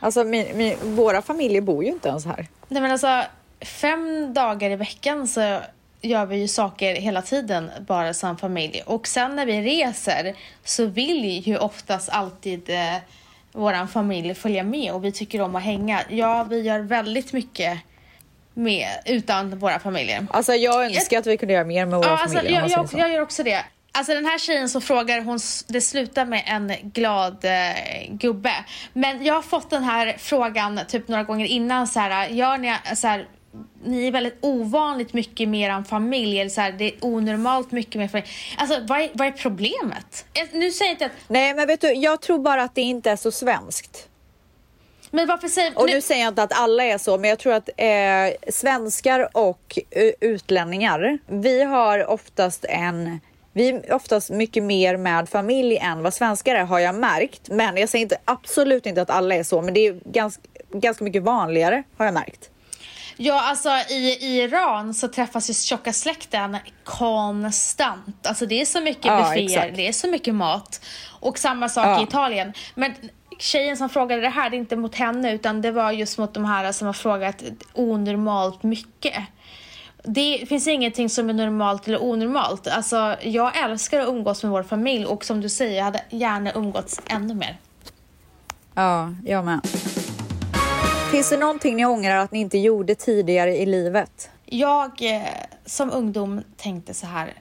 [0.00, 2.46] Alltså min, min, våra familjer bor ju inte ens här.
[2.68, 3.22] Nej men alltså,
[3.60, 5.60] fem dagar i veckan så
[6.00, 8.82] gör vi ju saker hela tiden bara som familj.
[8.86, 10.34] Och sen när vi reser
[10.64, 12.96] så vill ju oftast alltid eh,
[13.52, 16.00] våran familj följa med och vi tycker om att hänga.
[16.08, 17.78] Ja, vi gör väldigt mycket
[18.54, 20.26] med, utan våra familjer.
[20.30, 22.62] Alltså jag önskar att vi kunde göra mer med våra Ja, alltså, familjer.
[22.62, 23.64] om jag, jag, jag gör också det.
[23.98, 28.64] Alltså den här tjejen som frågar, hon, det slutar med en glad eh, gubbe.
[28.92, 32.76] Men jag har fått den här frågan typ några gånger innan så här, gör ni
[32.96, 33.28] så här,
[33.84, 37.94] ni är väldigt ovanligt mycket med er familj, eller så här, det är onormalt mycket
[37.94, 38.28] med familj.
[38.58, 40.26] Alltså vad är, vad är problemet?
[40.34, 42.82] Eh, Nu säger jag inte att, Nej men vet du, jag tror bara att det
[42.82, 44.08] inte är så svenskt.
[45.10, 47.52] men varför säger Och nu säger jag inte att alla är så, men jag tror
[47.52, 53.20] att eh, svenskar och eh, utlänningar, vi har oftast en
[53.56, 57.48] vi är oftast mycket mer med familj än vad svenskar är har jag märkt.
[57.50, 60.42] Men jag säger inte, absolut inte att alla är så, men det är ganska,
[60.72, 62.50] ganska mycket vanligare har jag märkt.
[63.16, 68.26] Ja, alltså i, i Iran så träffas ju tjocka släkten konstant.
[68.26, 69.76] Alltså det är så mycket Ja, bufféer, exakt.
[69.76, 70.80] det är så mycket mat.
[71.20, 72.00] Och samma sak Ja.
[72.00, 72.52] i Italien.
[72.74, 72.94] Men
[73.38, 76.34] tjejen som frågade det här, det är inte mot henne utan det var just mot
[76.34, 77.42] de här som har frågat
[77.74, 79.14] onormalt mycket.
[80.08, 82.66] Det finns ingenting som är normalt eller onormalt.
[82.66, 86.52] Alltså, jag älskar att umgås med vår familj och som du säger, jag hade gärna
[86.54, 87.58] umgåtts ännu mer.
[88.74, 89.60] Ja, jag med.
[91.10, 94.30] Finns det någonting ni ångrar att ni inte gjorde tidigare i livet?
[94.44, 95.22] Jag eh,
[95.64, 97.32] som ungdom tänkte så här.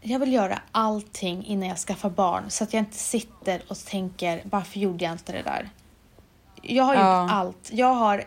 [0.00, 4.42] Jag vill göra allting innan jag skaffar barn så att jag inte sitter och tänker
[4.44, 5.68] varför gjorde jag inte det där?
[6.62, 7.22] Jag har Ja.
[7.22, 7.68] gjort allt.
[7.72, 8.24] Jag har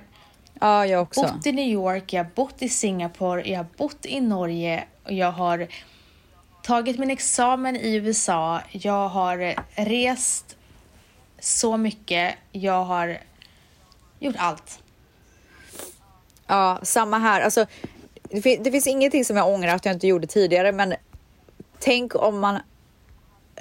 [0.59, 1.21] Ja, jag också.
[1.21, 5.11] bott i New York, jag har bott i Singapore, jag har bott i Norge och
[5.11, 5.67] jag har
[6.63, 8.61] tagit min examen i USA.
[8.71, 10.57] Jag har rest
[11.39, 12.35] så mycket.
[12.51, 13.17] Jag har
[14.19, 14.79] gjort allt.
[16.47, 17.41] Ja, samma här.
[17.41, 17.65] Alltså,
[18.23, 20.93] det, fin- det finns ingenting som jag ångrar att jag inte gjorde tidigare, men
[21.79, 22.59] tänk om man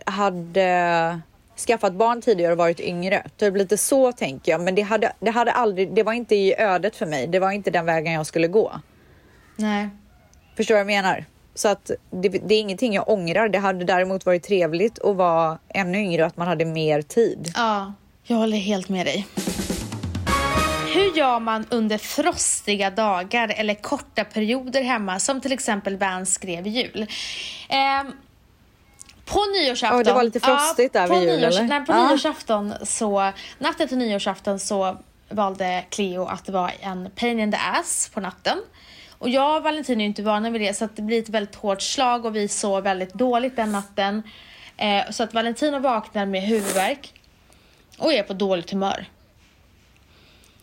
[0.06, 1.20] hade
[1.56, 3.26] skaffat barn tidigare och varit yngre.
[3.36, 4.60] Typ lite så tänker jag.
[4.60, 7.26] Men det hade, det hade aldrig, det var inte i ödet för mig.
[7.26, 8.80] Det var inte den vägen jag skulle gå.
[9.56, 9.88] Nej.
[10.56, 11.24] Förstår du vad jag menar?
[11.54, 13.48] Så att det, det är ingenting jag ångrar.
[13.48, 17.52] Det hade däremot varit trevligt att vara ännu yngre och att man hade mer tid.
[17.54, 19.26] Ja, jag håller helt med dig.
[20.94, 26.66] Hur gör man under frostiga dagar eller korta perioder hemma som till exempel Vans skrev
[26.66, 27.06] jul?
[27.68, 28.12] Eh,
[29.24, 30.00] på nyårsafton...
[30.00, 31.68] Oh, det var lite frostigt där på vid jul nyårs, eller?
[31.68, 32.08] Nej, på Ja.
[32.08, 33.32] nyårsafton så...
[33.58, 34.96] Natten till nyårsafton så
[35.28, 38.58] valde Cleo att det var en pain in the ass på natten.
[39.18, 41.54] Och jag och Valentin är ju inte vana vid det så det blir ett väldigt
[41.54, 44.22] hårt slag och vi sov väldigt dåligt den natten.
[44.76, 47.12] Eh, så att Valentino vaknar med huvudvärk
[47.98, 49.06] och är på dåligt humör.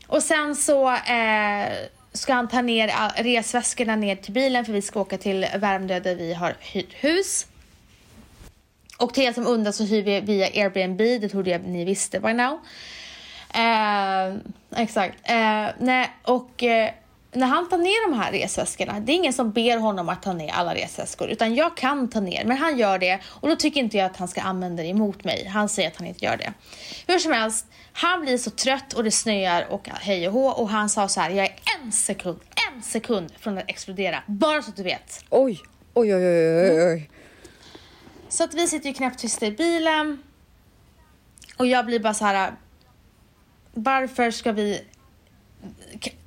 [0.08, 1.68] Och sen så eh,
[2.14, 2.92] ska han ta ner
[3.24, 7.46] resväskorna ner till bilen för vi ska åka till Värmdö där vi har hyrt hus.
[9.02, 12.20] Och till er som undrar så hyr vi via Airbnb, det trodde jag ni visste
[12.20, 12.60] by now.
[13.54, 14.36] Eh,
[14.82, 15.18] exakt.
[15.24, 16.90] Eh, nej, och eh,
[17.32, 20.34] när han tar ner de här resväskorna, det är ingen som ber honom att ta
[20.34, 23.80] ner alla resväskor, utan jag kan ta ner, men han gör det och då tycker
[23.80, 25.46] inte jag att han ska använda det emot mig.
[25.46, 26.54] Han säger att han inte gör det.
[27.08, 30.70] Hur som helst, han blir så trött och det snöar och hej och hå och
[30.70, 32.40] han sa så här, jag är en sekund,
[32.74, 35.26] en sekund från att explodera, bara så att du vet.
[35.30, 35.60] Oj,
[35.94, 37.10] oj, oj, oj, oj, oj.
[38.32, 40.24] Så att vi sitter ju knäpptysta i bilen.
[41.58, 42.54] Och jag blir bara så här.
[43.74, 44.82] Varför ska vi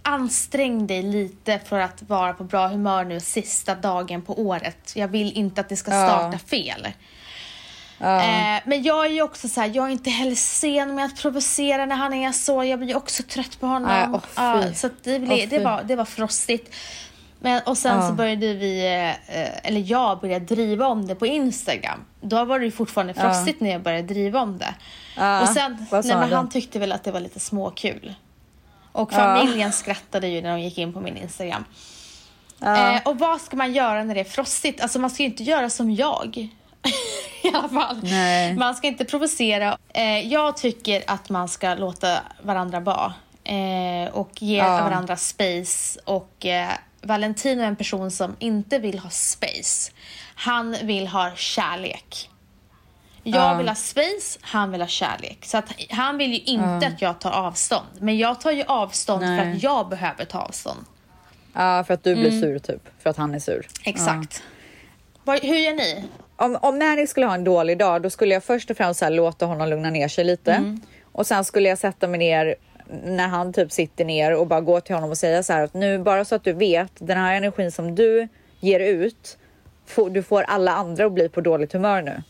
[0.02, 4.92] ansträng dig lite för att vara på bra humör nu sista dagen på året.
[4.96, 6.07] Jag vill inte att det ska Ja.
[6.09, 6.86] starta fel.
[8.00, 11.16] Eh, men jag är ju också så här, jag är inte heller sen med att
[11.16, 12.64] provocera när han är så.
[12.64, 14.20] Jag blir också trött på honom.
[14.36, 14.74] Ja, fy.
[14.74, 16.74] så att det, blev, Åh, det, var, det var frostigt.
[17.45, 18.09] Men, och sen Ja.
[18.09, 22.05] så började vi, eh, eller jag började driva om det på Instagram.
[22.20, 24.74] Då var det ju fortfarande frostigt när jag började driva om det.
[25.16, 28.14] Ja, och sen, nej, men han tyckte väl att det var lite småkul.
[28.92, 29.16] Och Ja.
[29.16, 31.64] familjen skrattade ju när de gick in på min Instagram.
[32.59, 32.95] Ja.
[32.97, 34.80] Eh, och vad ska man göra när det är frostigt?
[34.80, 36.36] Alltså man ska ju inte göra som jag.
[37.42, 37.99] I alla fall.
[38.03, 38.55] Nej.
[38.57, 39.78] Man ska inte provocera.
[39.88, 43.14] Eh, jag tycker att man ska låta varandra vara.
[43.45, 44.68] Eh, och ge Ja.
[44.68, 46.01] varandra space.
[46.05, 46.68] Och eh,
[47.05, 49.92] Valentino är en person som inte vill ha space.
[50.34, 52.30] Han vill ha kärlek.
[53.22, 53.55] Jag Ja.
[53.55, 55.38] vill ha space, han vill ha kärlek.
[55.44, 57.86] Så att han vill ju inte att jag tar avstånd.
[58.00, 59.52] Men jag tar ju avstånd för Nej.
[59.57, 60.84] att jag behöver ta avstånd.
[61.52, 62.82] ja, för att du blir sur typ.
[63.02, 63.66] För att han är sur.
[63.84, 64.42] Exakt.
[65.24, 66.05] Vad, hur gör ni?
[66.36, 69.05] Om, om Manny skulle ha en dålig dag, då skulle jag först och främst så
[69.05, 70.52] här, låta honom lugna ner sig lite.
[70.52, 70.80] Mm.
[71.12, 72.55] Och sen skulle jag sätta mig ner
[73.05, 75.74] när han typ sitter ner och bara gå till honom och säga så här att
[75.74, 78.28] nu bara så att du vet den här energin som du
[78.61, 79.38] ger ut,
[79.86, 82.22] får, du får alla andra att bli på dåligt humör nu.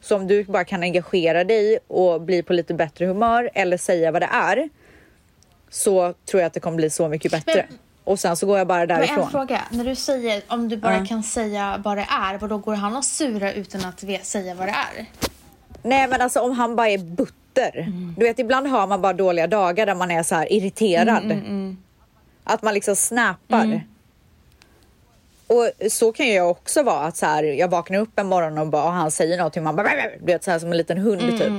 [0.00, 4.10] Så om du bara kan engagera dig och bli på lite bättre humör eller säga
[4.12, 4.68] vad det är
[5.70, 7.66] så tror jag att det kommer bli så mycket bättre.
[7.68, 9.18] Men- och sen så går jag bara Men därifrån.
[9.24, 9.60] en fråga.
[9.70, 11.04] När du säger om du bara Ja.
[11.06, 14.66] kan säga vad det är, vad då går han och sura utan att säga vad
[14.68, 15.06] det är?
[15.82, 16.98] Nej men alltså om han bara är
[17.54, 17.86] butter.
[18.16, 21.42] Du vet ibland har man bara dåliga dagar där man är så här irriterad.
[22.44, 23.80] Att man liksom snappar.
[25.46, 28.66] Och så kan jag också vara att så här, jag vaknar upp en morgon och,
[28.66, 29.90] bara, och han säger någonting och man bara
[30.20, 31.52] du vet så här som en liten hund typ.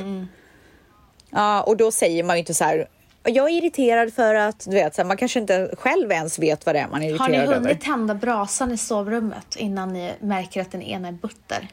[1.29, 2.87] Ja och då säger man ju inte så här
[3.25, 6.65] jag är irriterad för att du vet så här, man kanske inte själv ens vet
[6.65, 7.67] vad det är man är Har ni irriterad över.
[7.67, 11.67] hunnit tända brasan i sovrummet innan ni märker att den ena är butter?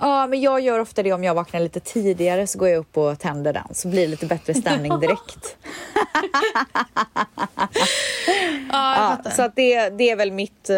[0.00, 2.96] Ja, men jag gör ofta det om jag vaknar lite tidigare så går jag upp
[2.96, 5.56] och tänder den så blir det lite bättre stämning direkt.
[8.72, 10.76] Ja, jag Ja, så att det, det är väl mitt, eh,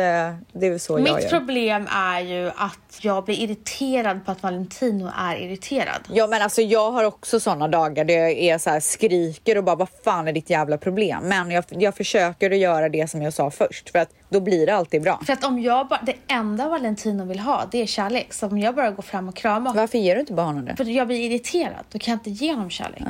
[0.53, 1.29] det är väl så jag Mitt gör.
[1.29, 6.01] problem är ju att jag blir irriterad på att Valentino är irriterad.
[6.13, 9.65] Ja men alltså jag har också såna dagar där jag är så här, skriker och
[9.65, 11.23] bara vad fan är ditt jävla problem?
[11.25, 14.67] Men jag, jag försöker att göra det som jag sa först för att då blir
[14.67, 15.21] det alltid bra.
[15.27, 18.33] För att om jag bara, det enda Valentino vill ha, det är kärlek.
[18.33, 20.77] Så om jag bara går fram och kramar Varför ger du inte bara honom det?
[20.77, 23.03] För jag blir irriterad, då kan jag inte ge honom kärlek.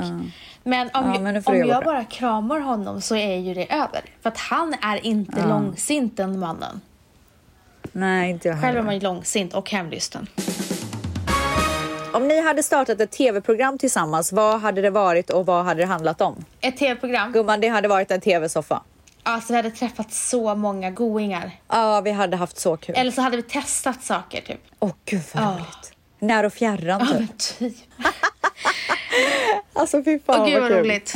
[0.63, 1.81] Men om, Ja, jag, men om jag bra.
[1.81, 4.01] bara kramar honom så är ju det över.
[4.23, 6.81] För att han är inte långsint den mannen.
[7.93, 10.27] Nej inte jag Själv är man ju långsint och hemlysten.
[12.13, 15.87] Om ni hade startat ett tv-program tillsammans, vad hade det varit och vad hade det
[15.87, 16.45] handlat om?
[16.61, 17.33] Ett tv-program.
[17.33, 18.83] Gumman, det hade varit en tv-soffa.
[19.23, 21.51] Alltså vi hade träffat så många goingar.
[21.69, 22.95] Ja, vi hade haft så kul.
[22.99, 24.61] Eller så hade vi testat saker typ.
[24.79, 25.49] Åh gud vad Ja.
[25.55, 25.93] roligt.
[26.19, 27.19] När och fjärran Ja typ.
[27.19, 27.77] men typ.
[29.73, 30.79] Alltså fy fan Åh gud vad kul.
[30.79, 31.15] roligt.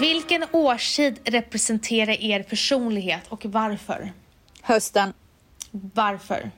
[0.00, 4.12] Vilken årstid representerar er personlighet och varför?
[4.66, 5.12] Hösten.
[5.70, 6.50] Varför?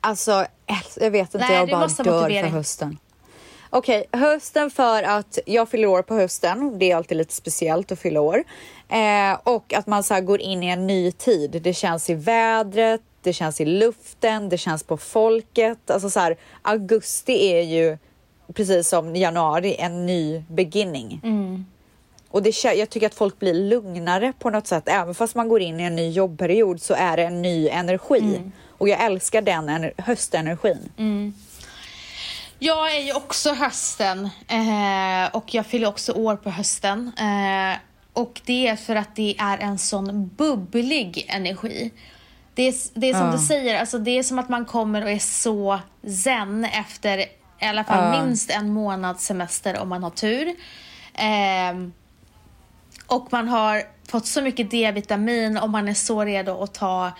[0.00, 0.46] Alltså,
[0.96, 2.98] jag vet inte, Nej, jag bara dör för hösten.
[3.70, 6.78] Okej, hösten för att jag fyller år på hösten.
[6.78, 8.44] Det är alltid lite speciellt att fylla år.
[8.88, 11.60] Eh, och att man så går in i en ny tid.
[11.62, 15.90] Det känns i vädret, det känns i luften, det känns på folket.
[15.90, 17.98] Alltså så här, augusti är ju
[18.54, 21.20] precis som januari en ny beginning.
[22.30, 24.88] Och det, jag tycker att folk blir lugnare på något sätt.
[24.88, 28.40] Även fast man går in i en ny jobbperiod så är det en ny energi.
[28.78, 30.90] Och jag älskar den ener- höstenergin.
[32.58, 37.12] Jag är ju också hösten eh, och jag fyller också år på hösten.
[37.18, 37.78] Eh,
[38.12, 41.90] och det är för att det är en sån bubblig energi.
[42.54, 43.32] Det är, det är som Ja.
[43.32, 45.78] du säger, alltså det är som att man kommer och är så
[46.24, 48.24] zen efter i alla fall Ja.
[48.24, 50.54] minst en månads semester om man har tur.
[51.14, 51.92] Ehm,
[53.06, 57.10] och man har fått så mycket D-vitamin och man är så redo att ta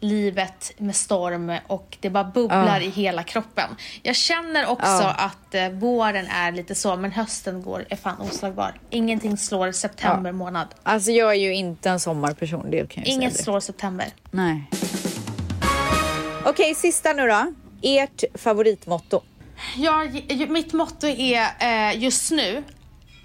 [0.00, 2.86] livet med storm och det bara bubblar Ja.
[2.86, 3.70] i hela kroppen.
[4.02, 5.14] Jag känner också Ja.
[5.18, 8.74] att eh, våren är lite så, men hösten går, är fan oslagbar.
[8.90, 10.32] Ingenting slår september Ja.
[10.32, 10.66] månad.
[10.82, 13.44] Alltså jag är ju inte en sommarperson, det kan jag Inget säga.
[13.44, 14.06] slår september.
[14.30, 14.64] Nej.
[16.44, 17.52] Okej, sista nu då.
[17.82, 19.22] Ert favoritmotto.
[19.76, 20.06] Ja,
[20.48, 22.62] mitt motto är eh, just nu,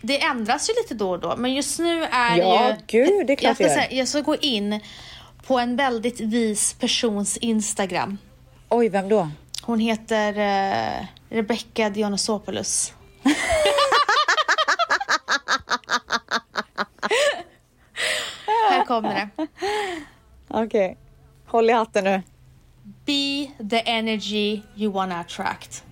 [0.02, 2.76] det ändras ju lite då och då, men just nu är Ja, ju...
[2.88, 4.80] gud, det är klart jag, ska säga, jag ska gå in
[5.48, 8.18] på en väldigt vis persons Instagram.
[8.70, 9.30] Oj, vem då?
[9.62, 12.94] Hon heter eh, Rebecca Dionysopoulos.
[18.70, 19.48] Här kommer det.
[20.48, 20.98] Okej.
[21.48, 22.22] Håll i hatten nu.
[23.06, 25.84] Be the energy you wanna attract.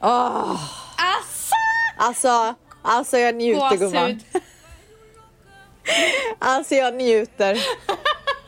[0.00, 0.60] Åh,
[0.96, 1.54] Asså!
[1.98, 2.54] alltså,
[2.88, 3.92] alltså jag njuter gumman.
[4.04, 4.24] Gåshud.
[6.38, 7.58] Alltså jag njuter.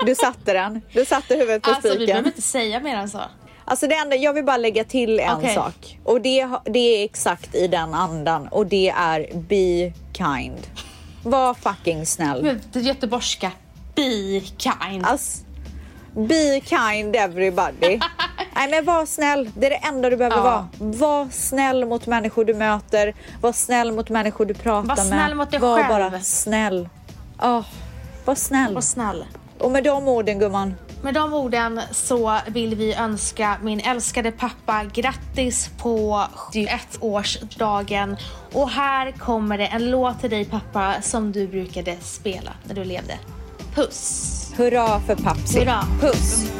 [0.06, 0.80] Du satte den.
[0.92, 2.06] Du satte huvudet på Alltså vi spiken.
[2.06, 3.20] behöver inte säga mer än så.
[3.64, 5.54] Alltså det enda, jag vill bara lägga till en Okej.
[5.54, 5.98] sak.
[6.04, 8.48] Och det, det är exakt i den andan.
[8.48, 10.66] Och det är be kind.
[11.24, 12.42] Var fucking snäll.
[12.42, 13.52] Men Det göteborgska.
[13.94, 15.04] Be kind.
[15.06, 15.38] Alltså,
[16.14, 18.00] be kind everybody.
[18.60, 19.50] Nej men var snäll.
[19.54, 20.42] Det är det enda du behöver Ja.
[20.42, 20.68] vara.
[20.78, 23.14] Var snäll mot människor du möter.
[23.40, 25.06] Var snäll mot människor du pratar Var med.
[25.06, 25.88] snäll mot dig var själv.
[25.88, 26.88] bara snäll.
[27.38, 27.64] Ja,
[28.24, 28.74] var snäll.
[28.74, 29.24] Var snäll.
[29.58, 30.74] Och med de orden gumman.
[31.02, 38.16] Med de orden så vill vi önska min älskade pappa grattis på 71-årsdagen.
[38.52, 42.84] Och här kommer det en låt till dig pappa som du brukade spela när du
[42.84, 43.18] levde.
[43.74, 44.52] Puss!
[44.56, 45.60] Hurra för Papsi.
[45.60, 45.80] Hurra.
[46.00, 46.50] Puss.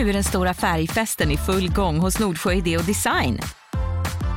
[0.00, 3.40] Nu är den stora färgfesten i full gång hos Nordsjö Idé och Design.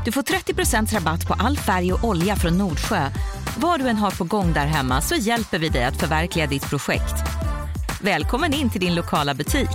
[0.06, 3.10] Du får 30% rabatt på all färg och olja från Nordsjö.
[3.58, 6.70] Vad du än har på gång där hemma så hjälper vi dig att förverkliga ditt
[6.70, 7.16] projekt.
[8.02, 9.70] Välkommen in till din lokala butik.